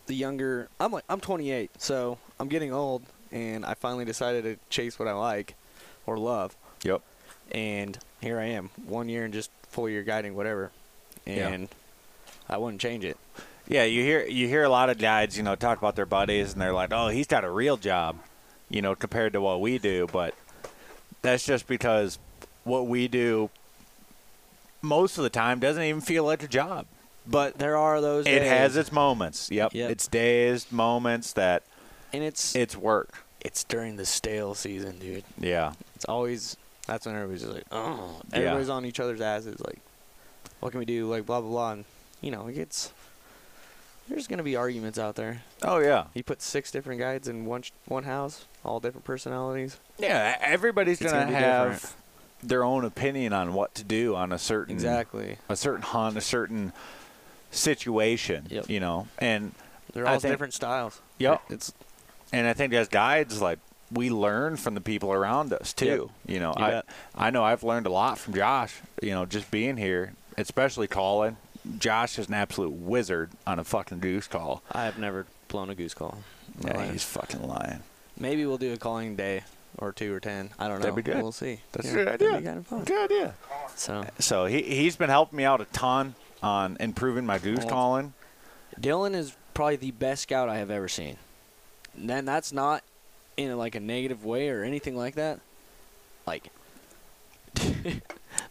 the 0.07 0.15
younger. 0.15 0.69
I'm 0.81 0.93
like 0.93 1.05
I'm 1.09 1.21
28, 1.21 1.71
so 1.79 2.19
I'm 2.41 2.49
getting 2.49 2.73
old, 2.73 3.03
and 3.31 3.65
I 3.65 3.75
finally 3.75 4.05
decided 4.05 4.45
to 4.45 4.57
chase 4.71 4.99
what 4.99 5.09
I 5.09 5.13
like 5.13 5.55
or 6.07 6.19
love, 6.19 6.57
yep. 6.83 7.03
and 7.53 7.99
here 8.21 8.39
I 8.39 8.47
am, 8.47 8.71
one 8.87 9.09
year 9.09 9.25
and 9.25 9.35
just 9.35 9.51
full 9.69 9.89
year 9.89 10.03
guiding 10.03 10.35
whatever, 10.35 10.71
Yeah. 11.27 11.49
and 11.49 11.69
I 12.49 12.57
wouldn't 12.57 12.81
change 12.81 13.05
it. 13.05 13.19
Yeah, 13.69 13.85
you 13.85 14.03
hear 14.03 14.25
you 14.25 14.49
hear 14.49 14.65
a 14.65 14.71
lot 14.71 14.89
of 14.89 14.97
guides, 14.97 15.37
you 15.37 15.43
know, 15.43 15.55
talk 15.55 15.77
about 15.77 15.95
their 15.95 16.07
buddies, 16.07 16.55
and 16.55 16.63
they're 16.63 16.73
like, 16.73 16.91
"Oh, 16.93 17.09
he's 17.09 17.27
got 17.27 17.45
a 17.45 17.51
real 17.51 17.77
job," 17.77 18.17
you 18.71 18.81
know, 18.81 18.95
compared 18.95 19.35
to 19.35 19.43
what 19.43 19.61
we 19.61 19.77
do. 19.77 20.07
But 20.11 20.35
that's 21.21 21.45
just 21.45 21.67
because 21.67 22.19
what 22.69 22.87
we 22.87 23.09
do 23.09 23.51
most 24.83 25.19
of 25.19 25.25
the 25.25 25.31
time 25.31 25.59
doesn't 25.59 25.83
even 25.83 26.01
feel 26.01 26.25
like 26.25 26.43
a 26.43 26.49
job. 26.49 26.87
But 27.27 27.59
There 27.59 27.77
are 27.77 28.01
those. 28.01 28.27
it 28.27 28.39
days, 28.39 28.49
has 28.49 28.77
its 28.77 28.91
moments. 28.93 29.51
Yep, 29.51 29.75
Yep. 29.75 29.91
it's 29.91 30.07
days, 30.07 30.71
moments 30.73 31.33
that 31.35 31.63
and 32.13 32.23
it's 32.23 32.55
it's 32.57 32.75
work. 32.77 33.25
it's 33.41 33.65
during 33.65 33.97
the 33.97 34.07
stale 34.07 34.55
season, 34.55 34.99
dude. 34.99 35.25
Yeah, 35.39 35.73
It's 35.95 36.05
always 36.07 36.57
that's 36.87 37.05
when 37.05 37.15
everybody's 37.17 37.43
just 37.43 37.53
like, 37.55 37.67
oh, 37.71 38.21
Yeah. 38.33 38.39
everybody's 38.39 38.71
on 38.71 38.87
each 38.87 38.99
other's 38.99 39.21
asses. 39.21 39.61
Like, 39.61 39.79
what 40.61 40.71
can 40.71 40.79
we 40.79 40.87
do? 40.87 41.07
Like, 41.07 41.27
blah 41.27 41.41
blah 41.43 41.51
blah. 41.51 41.73
And 41.73 41.85
you 42.23 42.31
know, 42.31 42.47
it 42.47 42.55
gets. 42.55 42.93
There's 44.09 44.27
gonna 44.27 44.43
be 44.43 44.57
arguments 44.57 44.99
out 44.99 45.17
there. 45.17 45.43
oh 45.63 45.81
yeah, 45.81 46.05
You 46.15 46.23
put 46.23 46.41
six 46.41 46.71
different 46.71 46.99
guides 46.99 47.29
in 47.29 47.45
one 47.45 47.61
sh- 47.61 47.73
one 47.85 48.05
house, 48.05 48.47
all 48.65 48.81
different 48.81 49.05
personalities. 49.05 49.79
yeah. 49.99 50.37
Everybody's 50.41 50.99
gonna, 50.99 51.25
gonna 51.27 51.37
have 51.37 51.73
different. 51.73 51.95
Their 52.43 52.63
own 52.65 52.85
opinion 52.85 53.33
on 53.33 53.53
what 53.55 53.75
to 53.75 53.85
do 53.85 54.15
on 54.15 54.33
a 54.33 54.39
certain 54.39 54.75
Exactly. 54.75 55.39
a 55.49 55.57
certain 55.57 55.83
hunt, 55.83 56.17
a 56.17 56.21
certain 56.21 56.73
situation. 57.51 58.47
Yep. 58.51 58.69
You 58.71 58.81
know, 58.81 59.09
and 59.19 59.53
They're 59.93 60.07
all 60.07 60.19
think- 60.21 60.33
different 60.33 60.55
styles. 60.55 61.01
Yep. 61.19 61.43
It's 61.51 61.73
and 62.33 62.47
I 62.47 62.53
think 62.53 62.73
as 62.75 62.89
guides, 62.89 63.41
like 63.41 63.59
we 63.91 64.11
learn 64.11 64.57
from 64.57 64.75
the 64.75 64.81
people 64.81 65.13
around 65.13 65.53
us 65.53 65.73
too. 65.73 66.11
You 66.27 66.41
know, 66.41 66.55
You 66.59 66.65
I 66.65 66.71
bet. 66.71 66.87
I 67.15 67.31
know 67.31 67.43
I've 67.45 67.63
learned 67.65 67.87
a 67.87 67.91
lot 67.91 68.19
from 68.19 68.35
Josh. 68.35 68.77
You 69.03 69.11
know, 69.11 69.25
just 69.25 69.51
being 69.51 69.77
here, 69.77 70.13
especially 70.37 70.87
calling. 70.89 71.37
Josh 71.79 72.19
is 72.19 72.29
an 72.29 72.35
absolute 72.35 72.73
wizard 72.73 73.31
on 73.47 73.59
a 73.59 73.65
fucking 73.65 73.99
goose 74.01 74.27
call. 74.27 74.63
I 74.73 74.85
have 74.85 74.99
never 74.99 75.27
blown 75.49 75.71
a 75.71 75.75
goose 75.75 75.95
call. 75.95 76.19
Yeah, 76.65 76.77
life. 76.77 76.93
he's 76.93 77.05
fucking 77.05 77.47
lying. 77.47 77.81
Maybe 78.19 78.45
we'll 78.47 78.59
do 78.59 78.73
a 78.73 78.77
calling 78.77 79.17
day 79.17 79.43
or 79.77 79.93
two 79.93 80.15
or 80.15 80.21
ten. 80.21 80.51
I 80.59 80.67
don't 80.69 80.79
know. 80.79 80.91
That'd 80.91 80.97
be 80.97 81.03
good. 81.03 81.23
We'll 81.23 81.33
see. 81.33 81.61
That's 81.73 81.87
Yeah, 81.87 81.93
a 81.93 81.95
good 81.97 82.09
idea. 82.09 82.31
Kind 82.43 82.49
of 82.59 82.67
fun. 82.67 82.85
Good 82.85 83.11
idea. 83.11 83.35
So 83.77 84.05
So 84.19 84.47
he 84.47 84.63
he's 84.63 84.97
been 84.97 85.11
helping 85.11 85.37
me 85.37 85.45
out 85.45 85.61
a 85.61 85.67
ton 85.67 86.15
on 86.43 86.77
improving 86.81 87.27
my 87.27 87.39
goose 87.39 87.59
Well, 87.61 87.69
calling. 87.69 88.13
Dylan 88.81 89.15
is 89.15 89.37
probably 89.55 89.77
the 89.77 89.91
best 89.91 90.23
scout 90.23 90.49
I 90.49 90.59
have 90.59 90.71
ever 90.71 90.89
seen. 90.89 91.17
And 91.97 92.09
then 92.09 92.25
that's 92.25 92.53
not 92.53 92.83
in 93.37 93.57
like 93.59 93.75
a 93.75 93.81
negative 93.81 94.25
way 94.25 94.49
or 94.49 94.63
anything 94.65 94.97
like 94.97 95.15
that. 95.17 95.41
Like 96.27 96.49
the 97.55 98.01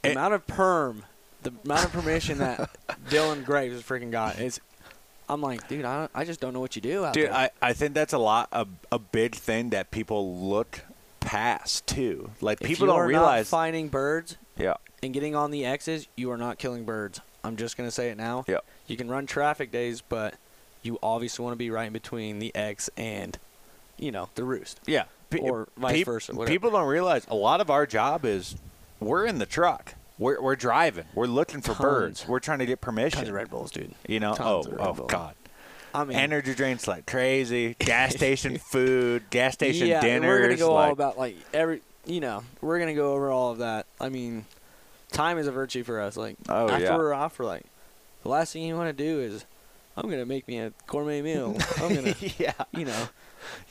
It- 0.04 0.12
amount 0.12 0.34
of 0.34 0.46
perm, 0.48 1.04
the 1.44 1.54
amount 1.64 1.86
of 1.86 1.92
permission 1.94 2.40
that 2.40 2.70
Dylan 3.10 3.46
Graves 3.46 3.74
has 3.76 3.84
freaking 3.84 4.12
got 4.12 4.40
is. 4.40 4.60
I'm 5.30 5.42
like, 5.42 5.68
dude, 5.68 5.84
I, 5.84 6.08
I 6.16 6.24
just 6.24 6.40
don't 6.40 6.54
know 6.54 6.62
what 6.62 6.78
you 6.78 6.82
do 6.82 7.04
out 7.04 7.14
Dude, 7.14 7.26
there. 7.26 7.34
I, 7.34 7.50
I 7.62 7.74
think 7.74 7.94
that's 7.94 8.14
a 8.14 8.18
lot 8.18 8.48
a, 8.54 8.66
a 8.94 8.98
big 8.98 9.36
thing 9.36 9.72
that 9.72 9.92
people 9.92 10.38
look 10.40 10.80
pass 11.27 11.81
too. 11.81 12.29
Like 12.41 12.62
If 12.62 12.67
people 12.67 12.88
don't 12.88 13.05
realize. 13.07 13.51
not 13.51 13.57
finding 13.57 13.89
birds 13.89 14.38
yeah, 14.57 14.75
and 15.03 15.13
getting 15.13 15.36
on 15.36 15.51
the 15.51 15.65
X's, 15.65 16.07
you 16.15 16.31
are 16.31 16.38
not 16.38 16.57
killing 16.57 16.86
birds. 16.86 17.19
I'm 17.43 17.55
just 17.57 17.75
gonna 17.77 17.91
say 17.91 18.10
it 18.10 18.17
now. 18.17 18.46
yeah, 18.48 18.60
You 18.88 18.96
can 18.98 19.10
run 19.10 19.25
traffic 19.25 19.72
days, 19.72 20.01
but 20.01 20.36
you 20.81 20.98
obviously 21.03 21.43
want 21.43 21.53
to 21.53 21.57
be 21.57 21.69
right 21.69 21.88
in 21.88 21.93
between 21.93 22.39
the 22.39 22.55
X 22.55 22.89
and, 22.96 23.38
you 23.98 24.12
know, 24.12 24.29
the 24.36 24.43
roost. 24.46 24.79
yeah. 24.86 25.03
Pe- 25.29 25.39
Or 25.39 25.67
vice 25.75 25.96
peop- 25.96 26.05
versa, 26.05 26.34
whatever. 26.34 26.53
People 26.53 26.72
don't 26.72 26.88
realize 26.88 27.27
a 27.29 27.36
lot 27.36 27.60
of 27.60 27.69
our 27.69 27.86
job 27.86 28.24
is 28.24 28.55
we're 29.01 29.25
in 29.25 29.39
the 29.39 29.46
truck. 29.46 29.96
We're 30.17 30.41
we're 30.41 30.55
driving. 30.55 31.03
We're 31.13 31.25
looking 31.27 31.60
for 31.62 31.74
Tons. 31.74 31.79
birds. 31.79 32.27
We're 32.29 32.39
trying 32.39 32.60
to 32.60 32.65
get 32.65 32.79
permission. 32.79 33.17
Tons 33.17 33.27
of 33.27 33.36
Red 33.36 33.50
Bulls, 33.50 33.69
dude. 33.72 33.93
You 34.07 34.22
know, 34.22 34.34
Tons 34.36 34.67
oh, 34.67 34.77
oh. 34.79 35.05
God. 35.05 35.36
I 35.98 36.06
mean, 36.06 36.18
Energy 36.18 36.54
drinks 36.54 36.88
like 36.88 37.06
crazy. 37.08 37.75
Gas 37.80 38.13
station 38.16 38.58
food. 38.72 39.30
Gas 39.30 39.54
station 39.54 39.88
yeah, 39.88 40.01
dinners. 40.01 40.27
we're 40.27 40.42
gonna 40.44 40.58
go 40.58 40.74
like, 40.74 40.86
all 40.86 40.92
about 40.92 41.18
like 41.18 41.38
every, 41.54 41.82
you 42.06 42.20
know, 42.20 42.44
we're 42.62 42.80
gonna 42.80 42.94
go 42.94 43.13
over 43.13 43.32
all 43.32 43.51
of 43.51 43.58
that. 43.60 43.88
I 44.00 44.10
mean, 44.10 44.46
time 45.12 45.38
is 45.39 45.48
a 45.48 45.51
virtue 45.51 45.84
for 45.84 46.00
us. 46.00 46.16
Like 46.16 46.38
Oh, 46.48 46.70
after 46.70 46.84
yeah. 46.86 46.98
we're 46.98 47.13
off, 47.13 47.39
we're 47.39 47.46
like, 47.46 47.66
the 48.24 48.30
last 48.30 48.54
thing 48.54 48.63
you 48.63 48.75
want 48.75 48.96
to 48.96 49.04
do 49.04 49.20
is, 49.20 49.46
I'm 49.96 50.10
gonna 50.10 50.25
make 50.25 50.48
me 50.48 50.60
a 50.60 50.72
gourmet 50.86 51.24
meal. 51.24 51.58
I'm 51.77 51.96
gonna, 51.96 52.16
yeah, 52.38 52.54
you 52.72 52.86
know, 52.86 53.10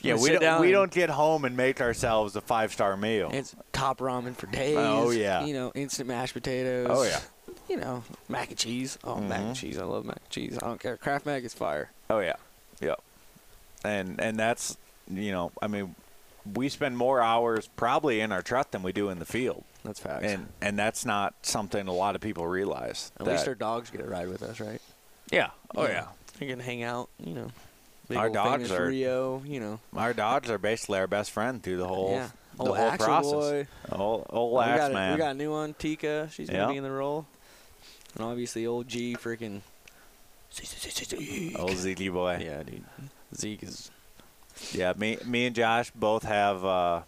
yeah. 0.01 0.15
We 0.15 0.29
don't 0.31 0.61
we 0.61 0.71
don't 0.71 0.91
get 0.91 1.09
home 1.09 1.45
and 1.45 1.55
make 1.55 1.79
ourselves 1.79 2.35
a 2.35 2.41
five 2.41 2.73
star 2.73 2.97
meal. 2.97 3.29
it's 3.31 3.55
top 3.71 3.99
ramen 3.99 4.35
for 4.35 4.47
oh, 4.47 4.51
days. 4.51 4.77
Oh, 4.77 5.09
yeah. 5.11 5.45
You 5.45 5.53
know, 5.53 5.71
instant 5.75 6.09
mashed 6.09 6.33
potatoes. 6.33 6.87
Oh 6.89 7.03
yeah. 7.03 7.19
You 7.69 7.77
know, 7.77 8.03
mac 8.29 8.49
and 8.49 8.57
cheese. 8.57 8.97
Oh, 9.03 9.15
mac 9.19 9.39
and 9.39 9.55
Mhm. 9.55 9.59
cheese. 9.59 9.77
I 9.77 9.83
love 9.83 10.05
mac 10.05 10.17
and 10.17 10.29
cheese. 10.29 10.57
I 10.61 10.65
don't 10.65 10.79
care. 10.79 10.97
Kraft 10.97 11.25
mac 11.25 11.43
is 11.43 11.53
fire. 11.53 11.91
Oh 12.09 12.19
yeah, 12.19 12.35
yep. 12.79 13.01
And 13.83 14.19
and 14.19 14.37
that's 14.37 14.77
you 15.09 15.31
know 15.31 15.51
I 15.61 15.67
mean 15.67 15.95
we 16.55 16.69
spend 16.69 16.97
more 16.97 17.21
hours 17.21 17.67
probably 17.75 18.21
in 18.21 18.31
our 18.31 18.41
truck 18.41 18.71
than 18.71 18.81
we 18.83 18.91
do 18.93 19.09
in 19.09 19.19
the 19.19 19.25
field, 19.25 19.63
That's 19.83 19.99
facts. 19.99 20.23
and 20.25 20.47
and 20.61 20.79
that's 20.79 21.05
not 21.05 21.33
something 21.41 21.87
a 21.87 21.93
lot 21.93 22.15
of 22.15 22.21
people 22.21 22.47
realize. 22.47 23.11
At 23.19 23.27
least 23.27 23.47
our 23.47 23.55
dogs 23.55 23.89
get 23.89 24.01
a 24.01 24.05
ride 24.07 24.29
with 24.29 24.41
us, 24.43 24.59
right? 24.59 24.81
yeah. 25.31 25.49
Oh 25.75 25.83
yeah. 25.87 26.01
know, 26.01 26.07
They 26.39 26.47
can 26.47 26.59
hang 26.59 26.83
out. 26.83 27.09
You 27.19 27.33
know, 27.33 27.47
big 28.07 28.17
Our 28.17 28.29
dogs 28.29 28.71
are- 28.71 28.87
Rio. 28.87 29.41
You 29.45 29.59
know, 29.59 29.79
Our 29.95 30.13
dogs 30.13 30.49
are 30.49 30.57
basically 30.57 30.99
our 30.99 31.07
best 31.07 31.31
friend 31.31 31.61
through 31.61 31.77
the 31.77 31.87
whole 31.87 32.11
yeah. 32.11 32.29
the 32.55 32.63
Old 32.63 32.77
whole 32.77 32.87
Axel 32.89 33.05
process. 33.07 33.31
boy. 33.33 33.67
Old 33.91 34.25
old 34.29 34.53
we 34.57 34.63
axe 34.63 34.77
got 34.79 34.91
a, 34.91 34.93
man. 34.93 35.11
we 35.13 35.17
got 35.17 35.31
a 35.31 35.33
new 35.37 35.51
one, 35.51 35.73
Tika. 35.73 36.29
She's 36.31 36.49
gonna 36.49 36.69
be 36.71 36.77
in 36.77 36.83
the 36.83 36.91
role, 36.91 37.25
and 38.17 38.25
obviously 38.25 38.65
old 38.65 38.87
G 38.87 39.15
freaking. 39.15 39.61
old 41.57 41.75
Zeke 41.77 42.11
boy. 42.11 42.41
Yeah, 42.43 42.63
dude. 42.63 42.83
Zeke 43.35 43.63
is. 43.63 43.91
Yeah, 44.71 44.93
me 44.97 45.17
me 45.25 45.45
and 45.45 45.55
Josh 45.55 45.91
both 45.91 46.23
have 46.23 46.65
uh, 46.65 47.01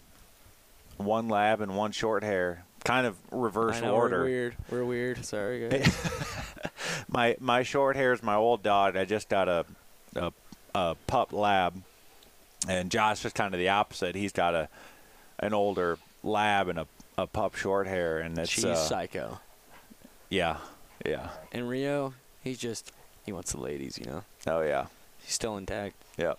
one 0.98 1.30
lab 1.30 1.62
and 1.62 1.76
one 1.76 1.92
short 1.92 2.24
hair, 2.24 2.64
kind 2.84 3.08
of 3.08 3.18
reverse 3.32 3.78
I 3.78 3.82
know, 3.82 3.96
order. 3.96 4.20
We're 4.20 4.26
weird. 4.26 4.56
We're 4.70 4.86
weird. 4.86 5.26
Sorry, 5.26 5.68
guys. 5.68 5.98
my 7.08 7.36
my 7.40 7.64
short 7.64 7.96
hair 7.96 8.14
is 8.14 8.22
my 8.22 8.36
old 8.36 8.62
dog. 8.62 8.96
I 8.96 9.06
just 9.06 9.30
got 9.30 9.48
a 9.48 9.66
a, 10.16 10.32
a 10.76 10.96
pup 11.08 11.34
lab, 11.34 11.82
and 12.68 12.92
Josh 12.92 13.26
is 13.26 13.34
kind 13.34 13.56
of 13.56 13.60
the 13.60 13.70
opposite. 13.70 14.16
He's 14.16 14.34
got 14.34 14.54
a 14.54 14.70
an 15.40 15.54
older 15.54 15.98
lab 16.22 16.68
and 16.68 16.78
a, 16.80 16.88
a 17.18 17.26
pup 17.26 17.56
short 17.56 17.88
hair, 17.88 18.20
and 18.20 18.38
it's 18.38 18.52
She's 18.52 18.66
uh, 18.66 18.76
psycho. 18.76 19.40
yeah, 20.30 20.58
yeah, 21.06 21.30
And 21.52 21.68
Rio, 21.70 22.14
he's 22.44 22.58
just 22.58 22.92
he 23.26 23.32
wants 23.32 23.52
the 23.54 23.60
ladies. 23.60 23.98
You 23.98 24.06
know, 24.06 24.24
oh 24.48 24.62
yeah, 24.62 24.88
he's 25.24 25.34
still 25.34 25.58
intact. 25.58 25.96
yeah. 26.18 26.34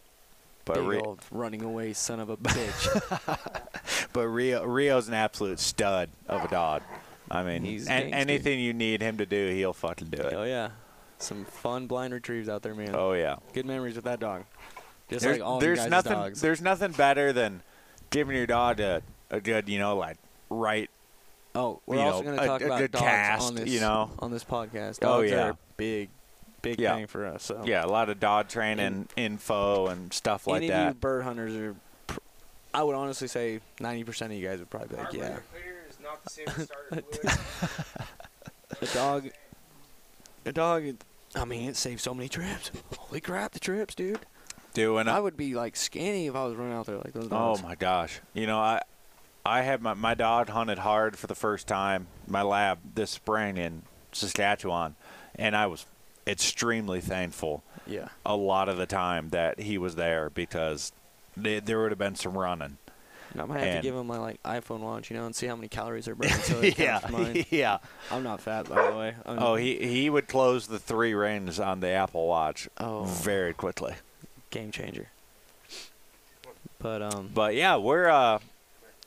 But 0.67 0.75
Big 0.77 0.85
Ri- 0.87 1.01
old 1.01 1.21
running 1.31 1.63
away 1.63 1.95
son 1.95 2.21
of 2.21 2.29
a 2.29 2.37
bitch. 2.37 4.09
but 4.13 4.27
Rio 4.29 4.65
Rio's 4.65 5.09
an 5.09 5.15
absolute 5.15 5.59
stud 5.59 6.11
of 6.29 6.45
a 6.45 6.49
dog. 6.49 6.83
I 7.31 7.43
mean, 7.43 7.65
He's 7.65 7.89
an- 7.89 8.13
anything 8.13 8.61
you 8.61 8.73
need 8.73 9.01
him 9.01 9.19
to 9.19 9.27
do, 9.27 9.49
he'll 9.55 9.73
fucking 9.73 10.09
do 10.09 10.21
it. 10.23 10.33
oh 10.35 10.45
yeah, 10.45 10.71
some 11.19 11.45
fun 11.45 11.87
blind 11.87 12.13
retrieves 12.13 12.49
out 12.49 12.63
there, 12.63 12.75
man. 12.75 12.95
Oh 12.95 13.13
yeah. 13.13 13.37
Good 13.53 13.67
memories 13.67 13.97
with 13.97 14.05
that 14.05 14.21
dog. 14.21 14.45
Just 15.09 15.25
there's 15.25 15.39
like 15.39 15.47
all 15.47 15.59
there's 15.61 15.87
nothing 15.87 16.13
dogs. 16.13 16.41
there's 16.41 16.61
nothing 16.61 16.93
better 16.93 17.33
than 17.33 17.63
giving 18.11 18.37
your 18.37 18.47
dog 18.47 18.79
a, 18.81 19.03
a 19.31 19.41
good 19.41 19.69
you 19.69 19.79
know 19.79 19.97
like 19.97 20.19
right 20.51 20.89
Oh, 21.55 21.81
we're 21.87 21.99
also 22.01 22.23
going 22.23 22.39
to 22.39 22.47
talk 22.47 22.61
a 22.63 22.67
about 22.67 22.79
good 22.79 22.93
dogs 22.93 23.05
cast, 23.05 23.49
on 23.49 23.55
this, 23.57 23.69
you 23.69 23.81
know? 23.81 24.11
on 24.21 24.31
this 24.31 24.45
podcast. 24.45 24.99
Oh, 25.03 25.21
dogs 25.23 25.33
Oh, 25.33 25.37
yeah. 25.37 25.43
are 25.51 25.57
big, 25.77 26.11
big 26.63 26.81
Yeah. 26.81 26.95
thing 26.95 27.07
for 27.09 27.27
us. 27.27 27.43
So 27.43 27.63
yeah 27.65 27.85
a 27.85 27.89
lot 27.89 28.09
of 28.09 28.21
dog 28.21 28.49
training 28.49 29.09
info 29.17 29.87
and 29.89 30.13
stuff 30.13 30.47
like 30.47 30.59
any 30.59 30.69
that 30.69 30.81
of 30.89 30.95
you 30.95 31.01
bird 31.01 31.25
hunters 31.25 31.57
are, 31.57 31.75
pr- 32.07 32.19
I 32.73 32.83
would 32.85 32.95
honestly 32.95 33.27
say 33.29 33.61
ninety 33.81 34.05
percent 34.05 34.33
of 34.33 34.39
you 34.39 34.47
guys 34.47 34.59
would 34.61 34.71
probably 34.71 34.89
be 34.97 35.03
like, 35.03 35.13
yeah, 35.13 35.21
Hardware 35.23 35.43
cleaner 35.53 35.77
is 35.89 35.99
not 36.01 36.23
the 36.25 36.31
same 36.31 36.47
as 36.49 36.65
starter 36.67 37.03
fluid. 37.21 37.39
the 38.81 38.87
dog, 38.95 39.31
the 40.45 40.53
dog. 40.53 40.85
I 41.35 41.45
mean, 41.45 41.69
it 41.69 41.77
saves 41.77 42.03
so 42.03 42.13
many 42.15 42.29
trips. 42.29 42.71
Holy 42.99 43.21
crap, 43.21 43.53
the 43.53 43.61
trips, 43.61 43.95
dude! 43.95 44.21
doing 44.75 45.09
I 45.09 45.19
would 45.19 45.37
be 45.37 45.55
like 45.55 45.75
skinny 45.77 46.27
if 46.29 46.35
I 46.37 46.45
was 46.45 46.55
running 46.57 46.75
out 46.75 46.87
there 46.87 46.97
like 46.99 47.13
those 47.13 47.29
oh 47.33 47.57
my 47.63 47.75
gosh 47.75 48.21
you 48.35 48.47
know 48.47 48.59
i 48.61 48.81
i 49.51 49.63
had 49.63 49.83
my, 49.83 49.95
my 49.95 50.15
dog 50.15 50.49
hunted 50.49 50.79
hard 50.79 51.17
for 51.19 51.27
the 51.27 51.35
first 51.35 51.67
time 51.67 52.07
my 52.27 52.43
lab 52.43 52.79
this 52.95 53.11
spring 53.11 53.57
in 53.57 53.83
saskatchewan 54.13 54.95
and 55.35 55.57
i 55.57 55.67
was 55.67 55.87
extremely 56.27 57.01
thankful 57.01 57.63
Yeah, 57.87 58.09
a 58.25 58.37
lot 58.37 58.69
of 58.69 58.77
the 58.77 58.87
time 58.87 59.31
that 59.31 59.59
he 59.61 59.79
was 59.79 59.97
there 59.97 60.31
because 60.31 60.93
th- 61.43 61.65
there 61.65 61.81
would 61.81 61.91
have 61.91 61.99
been 61.99 62.15
some 62.15 62.37
running 62.37 62.77
I 63.39 63.45
might 63.45 63.59
have 63.61 63.67
And- 63.69 63.77
to 63.83 63.89
give 63.89 63.95
him 63.95 64.07
my 64.09 64.19
like 64.19 64.43
iPhone 64.43 64.81
watch, 64.81 65.09
you 65.09 65.17
know, 65.17 65.25
and 65.25 65.35
see 65.37 65.47
how 65.47 65.55
many 65.55 65.69
calories 65.69 66.09
are 66.09 66.17
burning. 66.17 66.35
So 66.35 66.61
yeah 66.77 66.99
mine. 67.11 67.45
yeah 67.51 67.79
I'm 68.11 68.25
not 68.25 68.41
fat, 68.41 68.69
by 68.69 68.91
the 68.91 68.97
way. 68.97 69.15
I'm, 69.25 69.39
Oh, 69.39 69.55
he 69.55 69.77
he 69.87 70.11
would 70.11 70.27
close 70.27 70.67
the 70.67 70.81
three 70.81 71.15
rings 71.15 71.61
on 71.61 71.79
the 71.79 71.87
Apple 71.91 72.27
Watch 72.27 72.69
Oh. 72.79 73.05
very 73.05 73.55
quickly. 73.55 73.95
game 74.51 74.73
changer. 74.73 75.09
But 76.81 77.03
um, 77.03 77.31
But 77.33 77.55
yeah, 77.55 77.77
we're 77.77 78.09
uh 78.09 78.39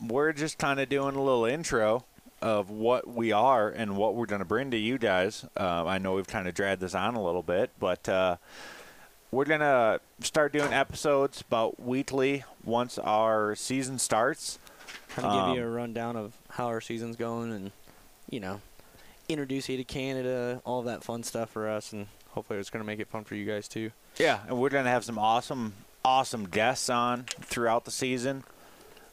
we're 0.08 0.34
just 0.34 0.58
kind 0.58 0.80
of 0.80 0.90
doing 0.90 1.16
a 1.16 1.22
little 1.22 1.46
intro 1.46 2.04
of 2.42 2.70
what 2.70 3.08
we 3.08 3.32
are 3.32 3.70
and 3.70 3.96
what 3.96 4.16
we're 4.16 4.26
going 4.26 4.40
to 4.40 4.46
bring 4.46 4.72
to 4.72 4.78
you 4.78 4.98
guys. 4.98 5.46
Uh, 5.58 5.86
I 5.86 5.98
know 5.98 6.14
we've 6.14 6.28
kind 6.28 6.48
of 6.48 6.54
dragged 6.54 6.82
this 6.82 6.94
on 6.94 7.16
a 7.16 7.24
little 7.24 7.44
bit, 7.44 7.72
but 7.80 8.08
uh, 8.10 8.36
we're 9.32 9.46
going 9.46 9.62
to 9.62 10.02
start 10.22 10.52
doing 10.52 10.74
episodes 10.74 11.42
about 11.42 11.80
weekly 11.82 12.44
once 12.66 12.98
our 13.00 13.56
season 13.56 13.98
starts. 13.98 14.60
kind 15.10 15.26
of 15.28 15.48
give 15.48 15.58
you 15.58 15.64
Um, 15.64 15.70
a 15.70 15.72
rundown 15.76 16.16
of 16.18 16.34
how 16.50 16.66
our 16.68 16.82
season's 16.82 17.16
going, 17.16 17.52
and 17.54 17.72
you 18.30 18.40
know, 18.40 18.60
introduce 19.30 19.70
you 19.70 19.78
to 19.78 19.84
Canada, 19.84 20.62
all 20.66 20.82
that 20.84 21.04
fun 21.04 21.24
stuff 21.24 21.50
for 21.52 21.70
us, 21.70 21.94
and 21.94 22.08
hopefully 22.32 22.60
it's 22.60 22.70
gonna 22.70 22.84
make 22.84 23.00
it 23.00 23.08
fun 23.08 23.24
for 23.24 23.36
you 23.36 23.46
guys 23.46 23.68
too. 23.70 23.92
Yeah, 24.18 24.40
and 24.48 24.58
we're 24.60 24.70
going 24.70 24.84
to 24.86 24.92
have 24.92 25.04
some 25.06 25.18
awesome, 25.18 25.74
awesome 26.06 26.46
guests 26.48 26.90
on 26.90 27.24
throughout 27.42 27.86
the 27.86 27.92
season 27.92 28.44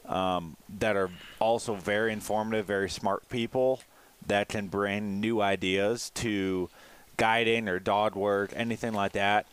um, 0.05 0.57
that 0.79 0.95
are 0.95 1.09
also 1.39 1.75
very 1.75 2.11
informative, 2.13 2.65
very 2.65 2.89
smart 2.89 3.27
people 3.29 3.81
that 4.27 4.49
can 4.49 4.67
bring 4.67 5.19
new 5.19 5.41
ideas 5.41 6.11
to 6.15 6.69
guiding 7.17 7.67
or 7.67 7.79
dog 7.79 8.15
work, 8.15 8.51
anything 8.55 8.93
like 8.93 9.13
that. 9.13 9.45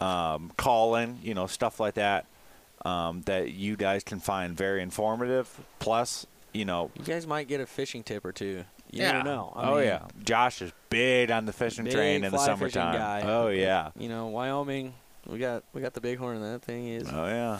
Um, 0.00 0.52
calling, 0.56 1.18
you 1.22 1.34
know, 1.34 1.46
stuff 1.46 1.80
like 1.80 1.94
that 1.94 2.26
um, 2.84 3.22
that 3.22 3.52
you 3.52 3.76
guys 3.76 4.04
can 4.04 4.20
find 4.20 4.56
very 4.56 4.82
informative. 4.82 5.48
Plus, 5.78 6.26
you 6.52 6.64
know, 6.64 6.90
You 6.98 7.04
guys 7.04 7.26
might 7.26 7.48
get 7.48 7.60
a 7.60 7.66
fishing 7.66 8.02
tip 8.02 8.24
or 8.24 8.32
two. 8.32 8.64
You 8.90 9.02
yeah. 9.02 9.12
never 9.12 9.24
know. 9.24 9.52
I 9.56 9.70
oh 9.70 9.74
mean, 9.76 9.84
yeah, 9.84 10.06
Josh 10.24 10.62
is 10.62 10.72
big 10.90 11.30
on 11.30 11.46
the 11.46 11.52
fishing 11.52 11.86
train 11.86 12.22
in 12.22 12.30
the 12.32 12.38
summertime. 12.38 12.94
guy. 12.94 13.22
Oh 13.24 13.48
yeah. 13.48 13.90
You 13.98 14.08
know, 14.08 14.26
Wyoming, 14.26 14.94
we 15.26 15.38
got 15.38 15.64
we 15.72 15.80
got 15.80 15.94
the 15.94 16.00
bighorn, 16.00 16.40
that 16.42 16.62
thing 16.62 16.88
is. 16.88 17.08
Oh 17.10 17.26
yeah. 17.26 17.58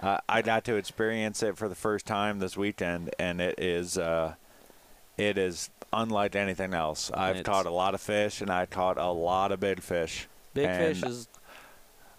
I 0.00 0.20
I 0.28 0.42
got 0.42 0.64
to 0.64 0.76
experience 0.76 1.42
it 1.42 1.56
for 1.56 1.68
the 1.68 1.74
first 1.74 2.06
time 2.06 2.38
this 2.38 2.56
weekend, 2.56 3.14
and 3.18 3.40
it 3.40 3.58
is 3.58 3.98
uh, 3.98 4.34
it 5.16 5.38
is 5.38 5.70
unlike 5.92 6.36
anything 6.36 6.74
else. 6.74 7.10
I've 7.12 7.36
It's- 7.36 7.44
caught 7.44 7.66
a 7.66 7.70
lot 7.70 7.94
of 7.94 8.00
fish, 8.00 8.40
and 8.40 8.50
I 8.50 8.66
caught 8.66 8.98
a 8.98 9.10
lot 9.10 9.52
of 9.52 9.60
big 9.60 9.80
fish. 9.80 10.26
Big 10.54 10.68
fish 10.68 11.02
is 11.02 11.28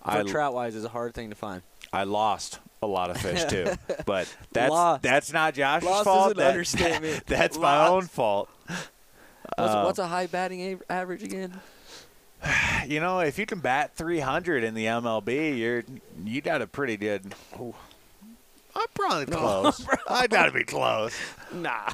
for 0.05 0.23
trout 0.23 0.53
wise 0.53 0.75
is 0.75 0.85
a 0.85 0.89
hard 0.89 1.13
thing 1.13 1.29
to 1.31 1.35
find. 1.35 1.61
I 1.91 2.03
lost 2.03 2.59
a 2.83 2.87
lot 2.87 3.09
of 3.09 3.17
fish 3.17 3.43
too, 3.45 3.65
but 4.05 4.33
that's 4.51 4.69
Lost. 4.69 5.01
that's 5.01 5.33
not 5.33 5.53
Josh's 5.55 5.85
Lost 5.85 6.01
is 6.01 6.03
fault. 6.05 6.31
an 6.31 6.37
That- 6.37 6.49
understatement. 6.49 7.23
that's 7.27 7.57
my 7.57 7.87
own 7.87 8.03
fault. 8.07 8.49
What's, 8.67 9.73
Um, 9.73 9.85
what's 9.85 9.99
a 9.99 10.07
high 10.07 10.27
batting 10.27 10.79
average 10.89 11.23
again? 11.23 11.59
You 12.87 13.01
know, 13.01 13.19
if 13.19 13.37
you 13.37 13.45
can 13.45 13.59
bat 13.59 13.95
300 13.95 14.63
in 14.63 14.73
the 14.73 14.85
MLB, 14.85 15.57
you're 15.57 15.83
you 16.23 16.39
got 16.39 16.61
a 16.61 16.67
pretty 16.67 16.95
good. 16.95 17.35
I'm 17.59 18.85
probably 18.93 19.25
close. 19.25 19.85
I 20.09 20.27
got 20.27 20.45
to 20.45 20.51
be 20.53 20.63
close. 20.63 21.13
Nah. 21.51 21.89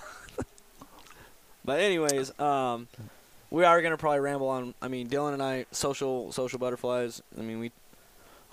but 1.65 1.79
anyways, 1.79 2.37
um, 2.39 2.87
we 3.49 3.63
are 3.63 3.81
gonna 3.81 3.97
probably 3.97 4.19
ramble 4.19 4.49
on. 4.49 4.75
I 4.83 4.87
mean, 4.87 5.09
Dylan 5.09 5.33
and 5.33 5.41
I, 5.41 5.65
social 5.71 6.31
social 6.31 6.59
butterflies. 6.59 7.23
I 7.39 7.41
mean, 7.41 7.59
we 7.59 7.71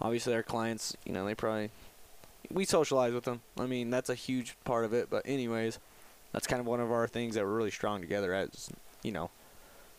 obviously 0.00 0.32
our 0.32 0.42
clients. 0.42 0.96
You 1.04 1.12
know, 1.12 1.26
they 1.26 1.34
probably 1.34 1.70
we 2.50 2.64
socialize 2.64 3.12
with 3.12 3.24
them. 3.24 3.40
I 3.58 3.66
mean, 3.66 3.90
that's 3.90 4.10
a 4.10 4.14
huge 4.14 4.56
part 4.64 4.84
of 4.84 4.92
it. 4.92 5.08
But 5.10 5.22
anyways, 5.26 5.78
that's 6.32 6.46
kind 6.46 6.60
of 6.60 6.66
one 6.66 6.80
of 6.80 6.90
our 6.90 7.06
things 7.06 7.34
that 7.34 7.44
we're 7.44 7.56
really 7.56 7.70
strong 7.70 8.00
together 8.00 8.34
as, 8.34 8.70
you 9.02 9.12
know, 9.12 9.30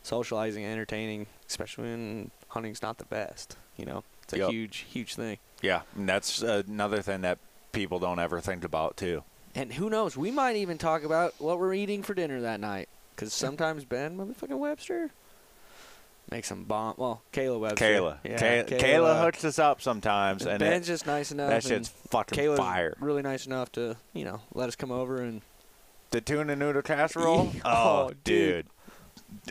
socializing, 0.03 0.63
and 0.63 0.71
entertaining, 0.73 1.27
especially 1.47 1.85
when 1.85 2.31
hunting's 2.49 2.81
not 2.81 2.97
the 2.97 3.05
best. 3.05 3.57
You 3.77 3.85
know, 3.85 4.03
it's 4.23 4.33
a 4.33 4.37
Yup. 4.39 4.51
huge, 4.51 4.77
huge 4.89 5.15
thing. 5.15 5.37
Yeah, 5.61 5.81
and 5.95 6.07
that's 6.09 6.41
another 6.41 7.01
thing 7.01 7.21
that 7.21 7.37
people 7.71 7.99
don't 7.99 8.19
ever 8.19 8.39
think 8.41 8.63
about 8.63 8.97
too. 8.97 9.23
And 9.55 9.73
who 9.73 9.89
knows? 9.89 10.15
We 10.15 10.31
might 10.31 10.55
even 10.55 10.77
talk 10.77 11.03
about 11.03 11.33
what 11.39 11.59
we're 11.59 11.73
eating 11.73 12.03
for 12.03 12.13
dinner 12.13 12.41
that 12.41 12.59
night. 12.59 12.87
Because 13.15 13.33
sometimes 13.33 13.83
Ben, 13.85 14.17
motherfucking 14.17 14.57
Webster, 14.57 15.11
makes 16.31 16.47
some 16.47 16.63
bomb. 16.63 16.95
Well, 16.97 17.21
Kayla 17.33 17.59
Webster. 17.59 17.85
Kayla, 17.85 18.17
Yeah, 18.23 18.37
Kay- 18.63 18.77
Kayla, 18.77 19.21
hooks 19.21 19.43
us 19.43 19.59
up 19.59 19.81
sometimes, 19.81 20.45
and 20.45 20.59
Ben's 20.59 20.87
it, 20.87 20.93
just 20.93 21.05
nice 21.05 21.31
enough. 21.31 21.49
that 21.49 21.63
shit's 21.63 21.89
fucking 22.09 22.37
Kayla's 22.37 22.59
fire. 22.59 22.95
really 22.99 23.21
nice 23.21 23.45
enough 23.45 23.71
to, 23.73 23.97
you 24.13 24.23
know, 24.23 24.41
let 24.53 24.67
us 24.69 24.75
come 24.75 24.91
over 24.91 25.17
and. 25.21 25.41
The 26.11 26.19
tuna 26.21 26.55
noodle 26.55 26.81
casserole. 26.81 27.51
Oh, 27.65 28.07
Oh, 28.09 28.11
dude. 28.23 28.40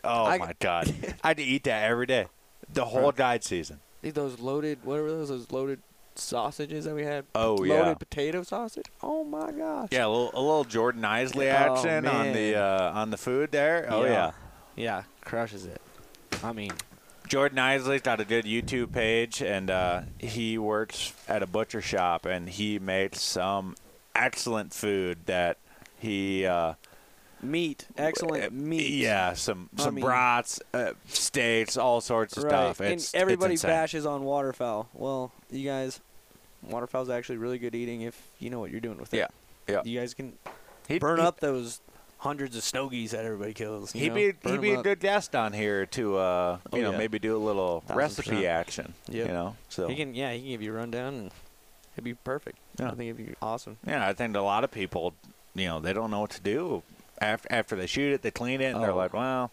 Oh 0.04 0.25
I- 0.26 0.38
my 0.38 0.54
god. 0.59 0.92
I'd 1.25 1.40
eat 1.40 1.64
that 1.64 1.85
every 1.90 2.07
day. 2.07 2.26
The 2.73 2.85
whole 2.85 3.12
guide 3.12 3.42
season. 3.45 3.80
Those 4.02 4.38
loaded, 4.40 4.78
what 4.85 5.00
were 5.02 5.11
those? 5.11 5.28
Those 5.28 5.50
loaded 5.50 5.80
sausages 6.14 6.85
that 6.85 6.95
we 6.95 7.04
had? 7.04 7.25
Oh, 7.35 7.54
loaded 7.54 7.69
yeah. 7.69 7.80
Loaded 7.83 7.99
potato 7.99 8.42
sausage. 8.42 8.87
Oh 9.02 9.25
my 9.25 9.50
gosh. 9.52 9.88
Yeah, 9.90 10.07
a 10.07 10.09
little, 10.09 10.30
a 10.35 10.40
little 10.40 10.64
Jordan 10.64 11.04
Isley 11.04 11.49
Oh, 11.49 11.52
action 11.54 12.07
on 12.07 12.33
the 12.33 12.57
uh, 12.57 12.92
on 12.92 13.11
the 13.11 13.16
food 13.16 13.50
there. 13.52 13.87
Oh 13.90 14.04
yeah. 14.04 14.33
Yeah, 14.76 15.02
crushes 15.23 15.66
it. 15.66 15.80
I 16.42 16.52
mean, 16.52 16.73
Jordan 17.28 17.59
Isley's 17.59 18.00
got 18.02 18.21
a 18.21 18.25
good 18.25 18.45
YouTube 18.47 18.92
page, 18.92 19.42
and 19.42 19.69
uh, 19.71 20.02
he 20.19 20.57
works 20.57 21.12
at 21.28 21.42
a 21.42 21.47
butcher 21.47 21.83
shop, 21.83 22.25
and 22.25 22.49
he 22.49 22.78
makes 22.78 23.21
some 23.21 23.76
excellent 24.14 24.73
food 24.73 25.19
that 25.26 25.59
he. 25.99 26.47
Uh, 26.47 26.75
meat, 27.42 27.87
excellent 27.97 28.44
uh, 28.44 28.49
meat. 28.50 28.90
Yeah, 28.90 29.32
some 29.35 29.68
I 29.78 29.82
some 29.82 29.94
mean- 29.97 30.04
brats, 30.04 30.61
uh, 30.75 30.92
steaks, 31.09 31.76
all 31.76 32.00
sorts 32.00 32.37
of 32.37 32.44
right. 32.44 32.50
stuff. 32.50 32.80
and 32.80 33.11
everybody 33.14 33.54
it's 33.54 33.62
bashes 33.64 34.06
on 34.06 34.25
waterfowl. 34.25 34.88
Well, 34.94 35.32
you 35.50 35.68
guys, 35.68 36.00
waterfowl 36.62 37.02
is 37.02 37.11
actually 37.11 37.38
really 37.38 37.59
good 37.59 37.75
eating 37.75 38.02
if 38.02 38.20
you 38.38 38.50
know 38.50 38.61
what 38.61 38.70
you're 38.70 38.80
doing 38.80 38.99
with 38.99 39.12
it. 39.14 39.18
Yeah, 39.18 39.26
yeah. 39.68 39.82
You 39.85 39.99
guys 40.00 40.14
can 40.14 40.32
He'd 40.88 41.00
burn 41.00 41.16
be- 41.16 41.23
up 41.23 41.40
those 41.40 41.80
hundreds 42.18 42.54
of 42.54 42.62
stogies 42.62 43.12
that 43.12 43.25
everybody 43.25 43.54
kills. 43.54 43.92
He'd 43.92 44.09
know? 44.11 44.14
be 44.14 44.32
he'd 44.44 44.61
be 44.61 44.73
a 44.73 44.82
good 44.82 45.00
guest 45.00 45.35
on 45.35 45.52
here 45.54 45.87
to 45.87 46.18
uh, 46.18 46.59
Oh, 46.73 46.76
you 46.76 46.82
know 46.82 46.90
yeah. 46.92 46.99
maybe 46.99 47.18
do 47.18 47.37
a 47.37 47.38
little 47.42 47.82
recipe 47.88 48.30
percent. 48.30 48.44
action. 48.47 48.94
Yep. 49.09 49.26
You 49.28 49.32
know, 49.32 49.56
so 49.70 49.88
He 49.88 49.94
can, 49.97 50.14
yeah, 50.14 50.32
he 50.32 50.40
can 50.40 50.49
give 50.50 50.62
you 50.62 50.73
a 50.73 50.76
rundown 50.76 51.14
and 51.14 51.30
it'd 51.94 52.04
be 52.04 52.12
perfect. 52.14 52.59
Yeah. 52.78 52.88
I 52.88 52.90
think 52.94 53.11
it'd 53.11 53.26
be 53.26 53.35
awesome. 53.40 53.78
yeah, 53.87 54.06
I 54.06 54.12
think 54.12 54.37
a 54.37 54.40
lot 54.40 54.64
of 54.64 54.70
people, 54.70 55.14
you 55.54 55.66
know, 55.66 55.80
they 55.80 55.92
don't 55.94 56.11
know 56.11 56.20
what 56.20 56.30
to 56.32 56.40
do 56.42 56.82
after 57.21 57.49
after 57.53 57.77
they 57.77 57.87
shoot 57.87 58.12
it, 58.12 58.23
they 58.23 58.31
clean 58.31 58.61
it, 58.61 58.75
and 58.75 58.83
they're 58.83 58.91
Oh. 58.93 58.97
like, 58.97 59.12
well, 59.12 59.50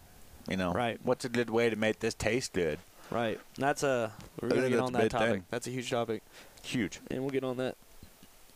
you 0.48 0.56
know, 0.56 0.72
Right. 0.72 0.98
what's 1.02 1.24
a 1.24 1.28
good 1.28 1.50
way 1.50 1.68
to 1.70 1.76
make 1.76 2.00
this 2.00 2.14
taste 2.14 2.52
good? 2.52 2.78
Right. 3.10 3.38
And 3.56 3.64
that's 3.64 3.82
a 3.82 4.12
we're 4.40 4.48
gonna 4.50 4.68
get 4.70 4.80
on 4.80 4.92
that 4.94 5.10
topic. 5.10 5.30
thing. 5.30 5.44
That's 5.50 5.66
a 5.66 5.70
huge 5.70 5.90
topic, 5.90 6.22
Huge. 6.62 7.00
and 7.10 7.20
we'll 7.20 7.30
get 7.30 7.44
on 7.44 7.56
that 7.58 7.76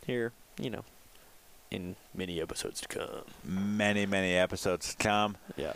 here. 0.05 0.31
You 0.59 0.69
know, 0.69 0.83
in 1.71 1.95
many 2.13 2.39
episodes 2.41 2.81
to 2.81 2.87
come. 2.87 3.23
Many 3.43 4.05
many 4.05 4.35
episodes 4.35 4.93
to 4.93 5.03
come. 5.03 5.37
Yeah. 5.55 5.73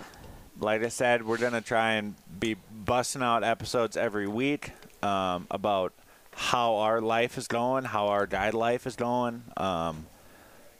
Like 0.59 0.83
I 0.83 0.89
said, 0.89 1.25
we're 1.25 1.37
gonna 1.37 1.61
try 1.61 1.93
and 1.93 2.15
be 2.39 2.55
busting 2.71 3.21
out 3.23 3.43
episodes 3.43 3.95
every 3.97 4.27
week 4.27 4.71
um, 5.03 5.47
about 5.51 5.93
how 6.35 6.75
our 6.77 7.01
life 7.01 7.37
is 7.37 7.47
going, 7.47 7.83
how 7.85 8.07
our 8.07 8.25
guide 8.27 8.53
life 8.53 8.85
is 8.87 8.95
going. 8.95 9.43
Um, 9.55 10.05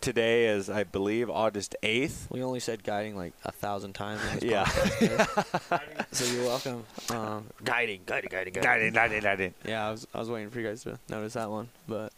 today 0.02 0.48
is, 0.48 0.70
I 0.70 0.84
believe, 0.84 1.30
August 1.30 1.76
eighth. 1.84 2.28
We 2.32 2.42
only 2.44 2.60
said 2.60 2.84
guiding 2.84 3.16
like 3.16 3.34
a 3.46 3.52
thousand 3.52 3.94
times. 3.94 4.22
In 4.32 4.36
this 4.40 4.44
Yeah. 4.44 4.66
podcast, 4.66 6.06
so 6.12 6.26
you're 6.26 6.46
welcome. 6.46 6.86
Um, 7.10 7.48
guiding, 7.64 8.02
guiding, 8.06 8.30
guiding, 8.32 8.54
Guiding, 8.54 8.94
guiding, 8.94 9.22
guiding. 9.22 9.54
Yeah, 9.66 9.88
I 9.88 9.92
was 9.92 10.08
I 10.14 10.20
was 10.20 10.30
waiting 10.30 10.50
for 10.50 10.60
you 10.60 10.68
guys 10.68 10.84
to 10.84 11.00
notice 11.10 11.34
that 11.34 11.50
one, 11.50 11.70
but 11.88 12.12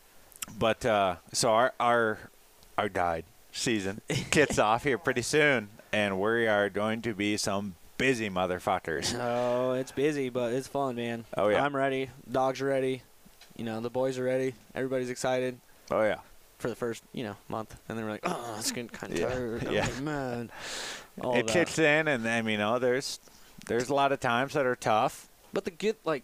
But 0.57 0.85
uh, 0.85 1.15
so 1.33 1.51
our 1.51 1.73
our 1.79 2.17
our 2.77 2.89
guide 2.89 3.25
season 3.51 4.01
kicks 4.31 4.57
off 4.59 4.83
here 4.83 4.97
pretty 4.97 5.21
soon, 5.21 5.69
and 5.91 6.19
we 6.19 6.47
are 6.47 6.69
going 6.69 7.01
to 7.03 7.13
be 7.13 7.37
some 7.37 7.75
busy 7.97 8.29
motherfuckers. 8.29 9.13
oh, 9.19 9.73
it's 9.73 9.91
busy, 9.91 10.29
but 10.29 10.53
it's 10.53 10.67
fun, 10.67 10.95
man. 10.95 11.25
Oh, 11.35 11.49
yeah. 11.49 11.63
I'm 11.65 11.75
ready. 11.75 12.09
Dogs 12.31 12.61
are 12.61 12.65
ready. 12.67 13.01
You 13.57 13.65
know, 13.65 13.81
the 13.81 13.89
boys 13.89 14.17
are 14.17 14.23
ready. 14.23 14.53
Everybody's 14.73 15.09
excited 15.09 15.59
Oh 15.91 16.03
yeah. 16.03 16.19
For 16.59 16.69
the 16.69 16.75
first 16.75 17.03
you 17.13 17.23
know 17.23 17.35
month, 17.47 17.75
and 17.89 17.97
then 17.97 18.05
we're 18.05 18.11
like, 18.11 18.21
oh, 18.23 18.55
it's 18.59 18.71
getting 18.71 18.89
kind 18.89 19.13
of 19.13 19.19
Yeah, 19.19 19.29
tired. 19.29 19.67
I'm 19.67 19.73
yeah. 19.73 19.81
like, 19.81 20.01
man. 20.01 20.51
All 21.21 21.35
it 21.35 21.47
kicks 21.47 21.79
in, 21.79 22.07
and 22.07 22.23
then 22.23 22.45
you 22.45 22.55
oh, 22.55 22.59
know 22.59 22.79
there's 22.79 23.19
there's 23.67 23.89
a 23.89 23.93
lot 23.95 24.11
of 24.11 24.19
times 24.19 24.53
that 24.53 24.65
are 24.65 24.75
tough. 24.75 25.27
But 25.51 25.65
the 25.65 25.71
good, 25.71 25.95
like, 26.05 26.23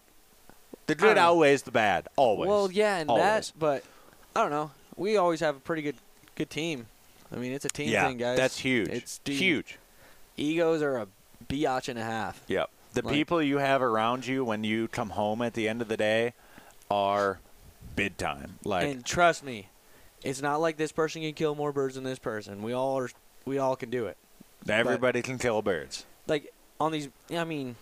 The 0.85 0.93
good 0.95 1.17
outweighs 1.17 1.63
the 1.63 1.71
bad, 1.71 2.07
always. 2.15 2.47
well, 2.47 2.71
yeah, 2.71 2.97
and 2.97 3.09
Always. 3.09 3.23
that, 3.23 3.51
but 3.57 3.83
I 4.35 4.41
don't 4.41 4.51
know. 4.51 4.69
We 4.95 5.17
always 5.17 5.39
have 5.39 5.55
a 5.57 5.59
pretty 5.59 5.81
good 5.81 5.95
good 6.35 6.49
team. 6.49 6.85
I 7.33 7.37
mean, 7.37 7.53
it's 7.53 7.65
a 7.65 7.69
team 7.69 7.89
yeah, 7.89 8.07
thing, 8.07 8.17
guys. 8.17 8.37
that's 8.37 8.59
huge. 8.59 8.89
It's 8.89 9.17
dude, 9.19 9.35
huge. 9.37 9.77
Egos 10.37 10.81
are 10.81 10.97
a 10.97 11.07
biatch 11.49 11.89
and 11.89 11.97
a 11.97 12.03
half. 12.03 12.41
Yep. 12.47 12.69
The 12.93 13.01
Like- 13.01 13.13
people 13.13 13.41
you 13.41 13.57
have 13.57 13.81
around 13.81 14.27
you 14.27 14.45
when 14.45 14.63
you 14.63 14.87
come 14.87 15.09
home 15.11 15.41
at 15.41 15.53
the 15.53 15.67
end 15.67 15.81
of 15.81 15.87
the 15.87 15.97
day 15.97 16.33
are 16.89 17.39
big 17.95 18.15
time. 18.17 18.59
Like 18.63 18.87
and 18.87 19.05
trust 19.05 19.43
me, 19.43 19.67
it's 20.25 20.41
not 20.41 20.59
like 20.59 20.75
this 20.77 20.91
person 20.91 21.21
can 21.21 21.33
kill 21.33 21.55
more 21.55 21.71
birds 21.71 21.95
than 21.95 22.03
this 22.03 22.19
person. 22.19 22.61
We 22.63 22.73
all 22.73 22.97
are. 22.99 23.09
We 23.45 23.57
all 23.59 23.75
can 23.75 23.89
do 23.89 24.07
it. 24.07 24.17
everybody 24.67 25.21
can 25.21 25.37
kill 25.37 25.61
birds. 25.61 26.05
Like 26.27 26.51
on 26.79 26.91
these, 26.91 27.09
I 27.31 27.43
mean, 27.43 27.75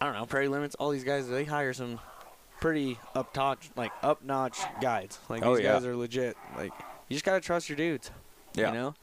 I 0.00 0.04
don't 0.04 0.14
know, 0.14 0.26
prairie 0.26 0.48
limits. 0.48 0.74
All 0.76 0.90
these 0.90 1.04
guys, 1.04 1.26
they 1.28 1.44
hire 1.44 1.72
some 1.72 1.98
pretty 2.60 2.98
up 3.14 3.34
notch, 3.34 3.70
like 3.76 3.92
up 4.02 4.22
notch 4.22 4.58
guides. 4.80 5.18
Like 5.28 5.42
Oh, 5.44 5.56
these 5.56 5.64
yeah. 5.64 5.72
guys 5.72 5.84
are 5.86 5.96
legit. 5.96 6.36
Like 6.56 6.72
you 7.08 7.14
just 7.14 7.24
gotta 7.24 7.40
trust 7.40 7.68
your 7.68 7.76
dudes. 7.76 8.10
Yeah. 8.54 8.68
You 8.68 8.74
know, 8.74 8.94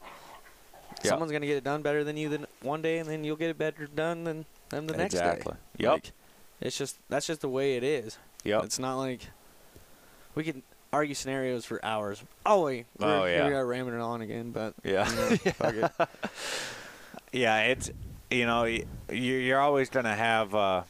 Yeah. 1.02 1.10
someone's 1.10 1.32
gonna 1.32 1.46
get 1.46 1.56
it 1.56 1.64
done 1.64 1.82
better 1.82 2.04
than 2.04 2.16
you 2.16 2.28
than 2.28 2.46
one 2.62 2.80
day, 2.80 2.98
and 2.98 3.08
then 3.08 3.24
you'll 3.24 3.36
get 3.36 3.50
it 3.50 3.58
better 3.58 3.86
done 3.86 4.24
than 4.24 4.46
them 4.68 4.86
the 4.86 4.96
next 4.96 5.14
Exactly. 5.14 5.52
day. 5.52 5.58
Exactly. 5.58 5.84
Yep. 5.84 5.92
Like, 5.92 6.12
it's 6.60 6.78
just 6.78 6.98
that's 7.08 7.26
just 7.26 7.40
the 7.40 7.48
way 7.48 7.76
it 7.76 7.82
is. 7.82 8.18
Yep. 8.44 8.64
It's 8.64 8.78
not 8.78 8.96
like 8.98 9.22
we 10.36 10.44
can 10.44 10.62
argue 10.92 11.14
scenarios 11.14 11.64
for 11.64 11.84
hours. 11.84 12.22
Oh 12.44 12.64
wait, 12.64 12.86
Oh, 13.00 13.22
we're- 13.22 13.34
yeah. 13.36 13.46
we 13.48 13.54
are 13.54 13.64
ramming 13.66 13.94
it 13.94 14.00
on 14.00 14.20
again, 14.22 14.50
but 14.50 14.74
Yeah. 14.84 15.08
you 15.10 15.16
know, 15.16 15.36
fuck 15.52 15.74
it. 15.74 16.08
yeah, 17.32 17.60
it's 17.62 17.90
you 18.30 18.46
know 18.46 18.64
you- 18.64 18.86
you're 19.10 19.60
always 19.60 19.88
going 19.90 20.04
to 20.04 20.14
have 20.14 20.54
uh, 20.54 20.82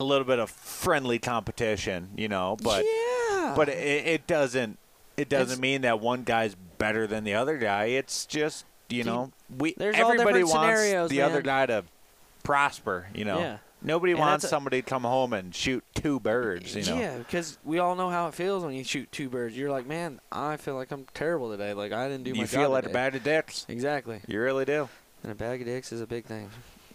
a 0.00 0.04
little 0.04 0.24
bit 0.24 0.38
of 0.38 0.50
friendly 0.50 1.18
competition, 1.18 2.10
you 2.16 2.28
know, 2.28 2.56
but 2.62 2.84
yeah, 2.84 3.52
but 3.56 3.68
it, 3.68 4.06
it 4.06 4.26
doesn't 4.26 4.78
it 5.16 5.28
doesn't 5.28 5.44
It's- 5.54 5.60
mean 5.60 5.82
that 5.82 6.00
one 6.00 6.24
guy's 6.24 6.54
better 6.78 7.06
than 7.06 7.24
the 7.24 7.34
other 7.34 7.56
guy. 7.58 7.84
It's 7.86 8.26
just 8.26 8.64
you 8.88 9.04
know 9.04 9.30
we 9.58 9.74
there's 9.76 9.96
everybody 9.96 10.42
wants 10.44 10.52
scenarios, 10.80 11.10
the 11.10 11.22
other 11.22 11.40
guy 11.42 11.66
to 11.66 11.84
prosper, 12.42 13.06
you 13.14 13.24
know. 13.24 13.38
Yeah. 13.38 13.56
Nobody 13.86 14.12
And 14.12 14.20
wants 14.20 14.48
somebody 14.48 14.80
to 14.80 14.88
come 14.88 15.02
home 15.02 15.34
and 15.34 15.54
shoot 15.54 15.84
two 15.94 16.18
birds, 16.18 16.74
you 16.74 16.84
know. 16.84 16.98
Yeah, 16.98 17.18
because 17.18 17.58
we 17.64 17.78
all 17.78 17.94
know 17.96 18.08
how 18.08 18.28
it 18.28 18.34
feels 18.34 18.64
when 18.64 18.72
you 18.72 18.82
shoot 18.82 19.12
two 19.12 19.28
birds. 19.28 19.54
You're 19.56 19.70
like, 19.70 19.86
man, 19.86 20.20
I 20.32 20.56
feel 20.56 20.74
like 20.74 20.90
I'm 20.90 21.06
terrible 21.12 21.50
today. 21.50 21.74
Like 21.74 21.92
I 21.92 22.08
didn't 22.08 22.24
do 22.24 22.32
my 22.32 22.40
you 22.40 22.46
feel 22.46 22.70
like 22.70 22.86
a 22.86 22.88
bag 22.88 23.14
of 23.14 23.22
dicks. 23.22 23.66
Exactly. 23.68 24.20
You 24.26 24.40
really 24.40 24.64
do. 24.64 24.88
And 25.22 25.30
a 25.30 25.34
bag 25.34 25.60
of 25.60 25.66
dicks 25.66 25.92
is 25.92 26.00
a 26.00 26.06
big 26.06 26.24
thing. 26.24 26.50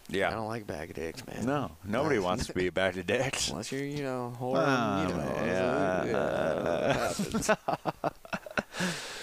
Yeah. 0.10 0.30
I 0.30 0.32
don't 0.32 0.48
like 0.48 0.66
bag 0.66 0.90
of 0.90 0.96
dicks, 0.96 1.26
man. 1.28 1.46
No, 1.46 1.70
nobody 1.86 2.18
wants 2.18 2.48
to 2.48 2.54
be 2.54 2.66
a 2.66 2.72
bag 2.72 2.98
of 2.98 3.06
dicks. 3.06 3.50
Unless 3.52 3.72
you're, 3.72 3.84
you 3.84 4.02
know, 4.02 4.34
whore, 4.42 4.56
Ah, 4.58 5.04
you 5.04 5.14
know, 5.14 5.34
yeah. 5.46 6.06
yeah, 7.46 8.10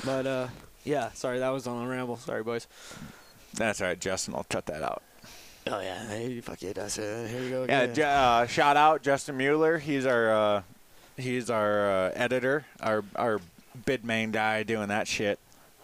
but 0.05 0.26
uh, 0.26 0.48
yeah. 0.85 1.11
Sorry, 1.14 1.40
that 1.40 1.48
was 1.48 1.66
on 1.66 1.85
a 1.85 1.88
ramble. 1.88 2.16
Sorry, 2.18 2.44
boys. 2.44 2.68
That's 3.55 3.81
all 3.81 3.88
right, 3.88 4.00
Justin. 4.00 4.35
I'll 4.35 4.44
cut 4.44 4.66
that 4.66 4.85
out. 4.85 5.02
Oh 5.68 5.81
yeah, 5.81 6.07
hey, 6.09 6.40
fuck 6.40 6.62
it. 6.62 6.76
That's 6.76 6.96
it. 6.98 7.29
Here 7.29 7.40
we 7.42 7.50
go 7.50 7.64
Yeah, 7.68 7.81
again. 7.83 7.94
Ju- 7.94 8.02
uh, 8.02 8.46
shout 8.46 8.76
out 8.76 9.02
Justin 9.02 9.37
Mueller. 9.37 9.79
He's 9.79 10.07
our 10.07 10.31
uh, 10.31 10.62
he's 11.16 11.50
our 11.50 11.90
uh, 11.90 12.11
editor, 12.14 12.64
our 12.81 13.02
our 13.16 13.40
bid 13.85 14.05
main 14.05 14.31
guy 14.31 14.62
doing 14.62 14.88
that 14.88 15.09
shit. 15.09 15.38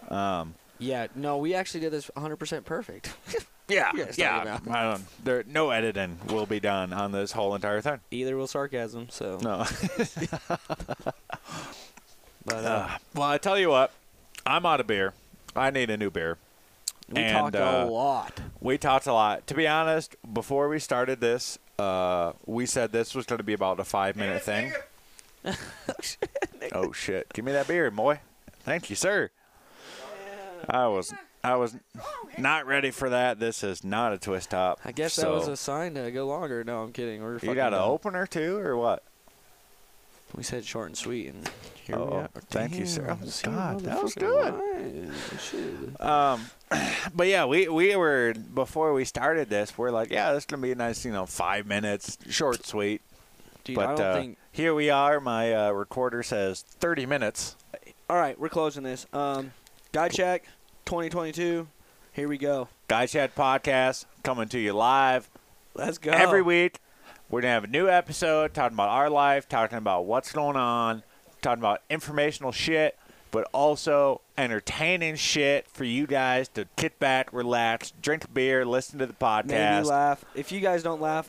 Um, 0.09 0.53
yeah. 0.79 1.07
No, 1.15 1.37
we 1.37 1.53
actually 1.53 1.79
did 1.81 1.91
this 1.91 2.09
100% 2.15 2.65
perfect. 2.65 3.13
yeah, 3.69 3.91
You 3.93 4.05
yeah. 4.17 4.43
talking 4.57 4.71
I 4.73 4.83
don't. 4.91 5.03
There, 5.23 5.43
no 5.47 5.69
editing 5.69 6.17
will 6.27 6.45
be 6.45 6.59
done 6.59 6.91
on 6.91 7.13
this 7.13 7.31
whole 7.31 7.55
entire 7.55 7.79
thing. 7.79 7.99
Either 8.11 8.35
will 8.35 8.47
sarcasm. 8.47 9.07
So, 9.09 9.37
No. 9.41 9.65
but 12.45 12.65
uh, 12.65 12.67
Uh, 12.67 12.97
well, 13.15 13.29
I 13.29 13.37
tell 13.37 13.57
you 13.57 13.69
what, 13.69 13.91
I'm 14.45 14.65
out 14.65 14.79
of 14.81 14.87
beer. 14.87 15.13
I 15.55 15.69
need 15.71 15.89
a 15.89 15.95
new 15.97 16.09
beer. 16.09 16.37
we 17.09 17.21
and, 17.21 17.37
talked 17.37 17.55
uh, 17.55 17.85
a 17.87 17.89
lot. 17.89 18.41
We 18.63 18.77
talked 18.77 19.07
a 19.07 19.13
lot. 19.13 19.45
To 19.47 19.53
be 19.53 19.67
honest, 19.67 20.15
before 20.31 20.69
we 20.69 20.79
started 20.79 21.19
this, 21.19 21.59
uh, 21.77 22.31
we 22.45 22.65
said 22.65 22.93
this 22.93 23.13
was 23.13 23.25
going 23.25 23.39
to 23.39 23.43
be 23.43 23.51
about 23.51 23.77
a 23.77 23.83
five 23.83 24.15
minute 24.15 24.41
thing. 24.41 24.71
oh 26.71 26.93
shit! 26.93 27.27
Give 27.33 27.43
me 27.43 27.51
that 27.51 27.67
beer, 27.67 27.91
boy. 27.91 28.21
Thank 28.61 28.89
you, 28.89 28.95
sir. 28.95 29.31
I 30.69 30.87
was 30.87 31.13
I 31.43 31.57
was 31.57 31.75
not 32.37 32.65
ready 32.65 32.91
for 32.91 33.09
that. 33.09 33.37
This 33.37 33.65
is 33.65 33.83
not 33.83 34.13
a 34.13 34.17
twist 34.17 34.51
top. 34.51 34.79
I 34.85 34.93
guess 34.93 35.11
so 35.11 35.23
that 35.23 35.31
was 35.33 35.49
a 35.49 35.57
sign 35.57 35.95
to 35.95 36.09
go 36.11 36.25
longer. 36.25 36.63
No, 36.63 36.83
I'm 36.83 36.93
kidding. 36.93 37.21
We're 37.21 37.39
You 37.39 37.53
got 37.55 37.73
an 37.73 37.81
opener 37.81 38.25
too, 38.25 38.59
or 38.59 38.77
what? 38.77 39.03
We 40.35 40.43
said 40.43 40.65
short 40.65 40.87
and 40.87 40.97
sweet, 40.97 41.27
and 41.27 41.47
here 41.85 41.97
we 41.97 42.01
Oh, 42.03 42.07
are. 42.21 42.29
thank 42.49 42.75
you, 42.75 42.85
sir. 42.87 43.05
Oh, 43.09 43.19
God, 43.43 43.81
that 43.81 44.01
was 44.01 44.15
good. 44.15 44.53
Um, 45.99 46.45
but 47.15 47.27
yeah, 47.27 47.45
we 47.45 47.67
we 47.67 47.95
were 47.95 48.33
before 48.33 48.93
we 48.93 49.05
started 49.05 49.49
this. 49.49 49.77
We're 49.77 49.91
like, 49.91 50.09
yeah, 50.11 50.33
this 50.33 50.43
is 50.43 50.45
gonna 50.47 50.61
be 50.61 50.71
a 50.71 50.75
nice, 50.75 51.05
you 51.05 51.11
know, 51.11 51.25
five 51.25 51.67
minutes, 51.67 52.17
short, 52.29 52.65
sweet. 52.65 53.01
Dude, 53.63 53.75
but 53.75 53.85
I 53.89 53.95
don't 53.95 54.05
uh, 54.05 54.13
think. 54.15 54.37
here 54.51 54.73
we 54.73 54.89
are. 54.89 55.19
My 55.19 55.53
uh, 55.53 55.71
recorder 55.71 56.23
says 56.23 56.61
thirty 56.63 57.05
minutes. 57.05 57.55
All 58.09 58.17
right, 58.17 58.37
we're 58.39 58.49
closing 58.49 58.83
this. 58.83 59.05
Um, 59.13 59.53
Guide 59.91 60.13
Shack 60.13 60.43
2022. 60.85 61.67
Here 62.11 62.27
we 62.27 62.37
go. 62.37 62.67
Guide 62.87 63.09
Shack 63.09 63.35
podcast 63.35 64.05
coming 64.23 64.49
to 64.49 64.59
you 64.59 64.73
live 64.73 65.29
Let's 65.75 65.97
go. 65.97 66.11
every 66.11 66.41
week. 66.41 66.79
We're 67.33 67.41
gonna 67.41 67.53
have 67.53 67.63
a 67.63 67.67
new 67.67 67.89
episode 67.89 68.53
talking 68.53 68.75
about 68.75 68.89
our 68.89 69.09
life, 69.09 69.49
talking 69.49 69.79
about 69.79 70.05
what's 70.05 70.31
going 70.31 70.55
on, 70.55 71.01
talking 71.41 71.63
about 71.63 71.81
informational 71.89 72.51
shit, 72.51 72.95
but 73.31 73.49
also 73.51 74.21
entertaining 74.37 75.15
shit 75.15 75.67
for 75.67 75.83
you 75.83 76.05
guys 76.05 76.47
to 76.49 76.67
kick 76.75 76.99
back, 76.99 77.33
relax, 77.33 77.91
drink 78.03 78.25
a 78.25 78.27
beer, 78.27 78.63
listen 78.67 78.99
to 78.99 79.07
the 79.07 79.15
Maybe 79.19 79.51
podcast. 79.51 79.85
laugh. 79.85 80.23
If 80.35 80.51
you 80.51 80.59
guys 80.59 80.83
don't 80.83 81.01
laugh, 81.01 81.27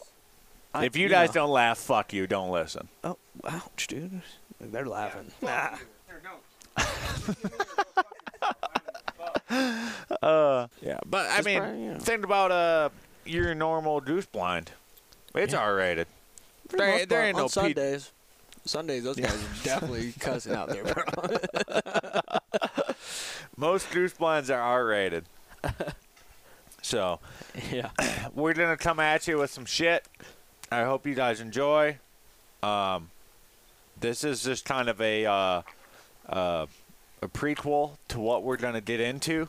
I- 0.74 0.84
if 0.84 0.94
you 0.94 1.08
guys 1.08 1.30
know. 1.30 1.40
don't 1.40 1.52
laugh, 1.52 1.78
fuck 1.78 2.12
you. 2.12 2.26
Don't 2.26 2.50
listen. 2.50 2.88
Oh, 3.02 3.16
ouch, 3.48 3.86
dude. 3.86 4.20
They're 4.60 4.84
laughing. 4.84 5.32
Nah. 5.40 5.76
Uh, 10.22 10.66
yeah, 10.82 10.98
but 11.06 11.30
I 11.30 11.40
mean, 11.42 11.58
probably, 11.60 11.82
you 11.82 11.92
know. 11.92 11.98
think 11.98 12.24
about 12.24 12.50
uh 12.50 12.88
your 13.24 13.54
normal 13.54 14.00
goose 14.02 14.26
blind. 14.26 14.72
It's 15.34 15.52
Yeah. 15.52 15.60
R 15.60 15.74
rated. 15.76 16.06
For 16.68 16.76
There- 16.78 16.90
most 16.98 17.08
there 17.08 17.24
ain't 17.24 17.34
on 17.36 17.40
no 17.42 17.46
P- 17.46 17.52
Sundays. 17.52 18.10
Sundays, 18.66 19.04
those 19.04 19.16
guys 19.16 19.34
are 19.34 19.64
definitely 19.64 20.12
cussing 20.20 20.54
out 20.54 20.68
there, 20.70 20.84
bro. 20.84 21.04
Most 23.56 23.90
goose 23.90 24.12
blinds 24.14 24.50
are 24.50 24.60
R 24.60 24.86
rated. 24.86 25.26
so 26.82 27.20
yeah. 27.70 27.90
we're 28.34 28.54
gonna 28.54 28.76
come 28.76 29.00
at 29.00 29.26
you 29.28 29.38
with 29.38 29.50
some 29.50 29.64
shit. 29.66 30.06
I 30.72 30.84
hope 30.84 31.06
you 31.06 31.14
guys 31.14 31.40
enjoy. 31.40 31.98
Um, 32.62 33.10
this 34.00 34.24
is 34.24 34.42
just 34.42 34.64
kind 34.64 34.88
of 34.88 35.00
a 35.00 35.26
uh, 35.26 35.62
uh, 36.28 36.66
a 37.22 37.28
prequel 37.28 37.92
to 38.08 38.18
what 38.18 38.42
we're 38.42 38.56
gonna 38.56 38.80
get 38.80 39.00
into. 39.00 39.48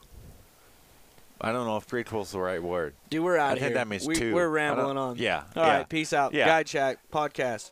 I 1.39 1.51
don't 1.51 1.65
know 1.65 1.77
if 1.77 1.87
prequel's 1.87 2.31
the 2.31 2.39
right 2.39 2.61
word. 2.61 2.95
Dude, 3.09 3.23
we're 3.23 3.37
out 3.37 3.51
I 3.51 3.53
of 3.53 3.59
think 3.59 3.73
that 3.73 3.87
means 3.87 4.07
we, 4.07 4.15
two. 4.15 4.33
We're 4.33 4.49
rambling 4.49 4.97
on. 4.97 5.17
Yeah. 5.17 5.43
All 5.55 5.63
yeah. 5.63 5.77
right, 5.77 5.89
peace 5.89 6.13
out. 6.13 6.33
Yeah. 6.33 6.45
Guide 6.45 6.67
Shack 6.67 6.99
podcast. 7.11 7.71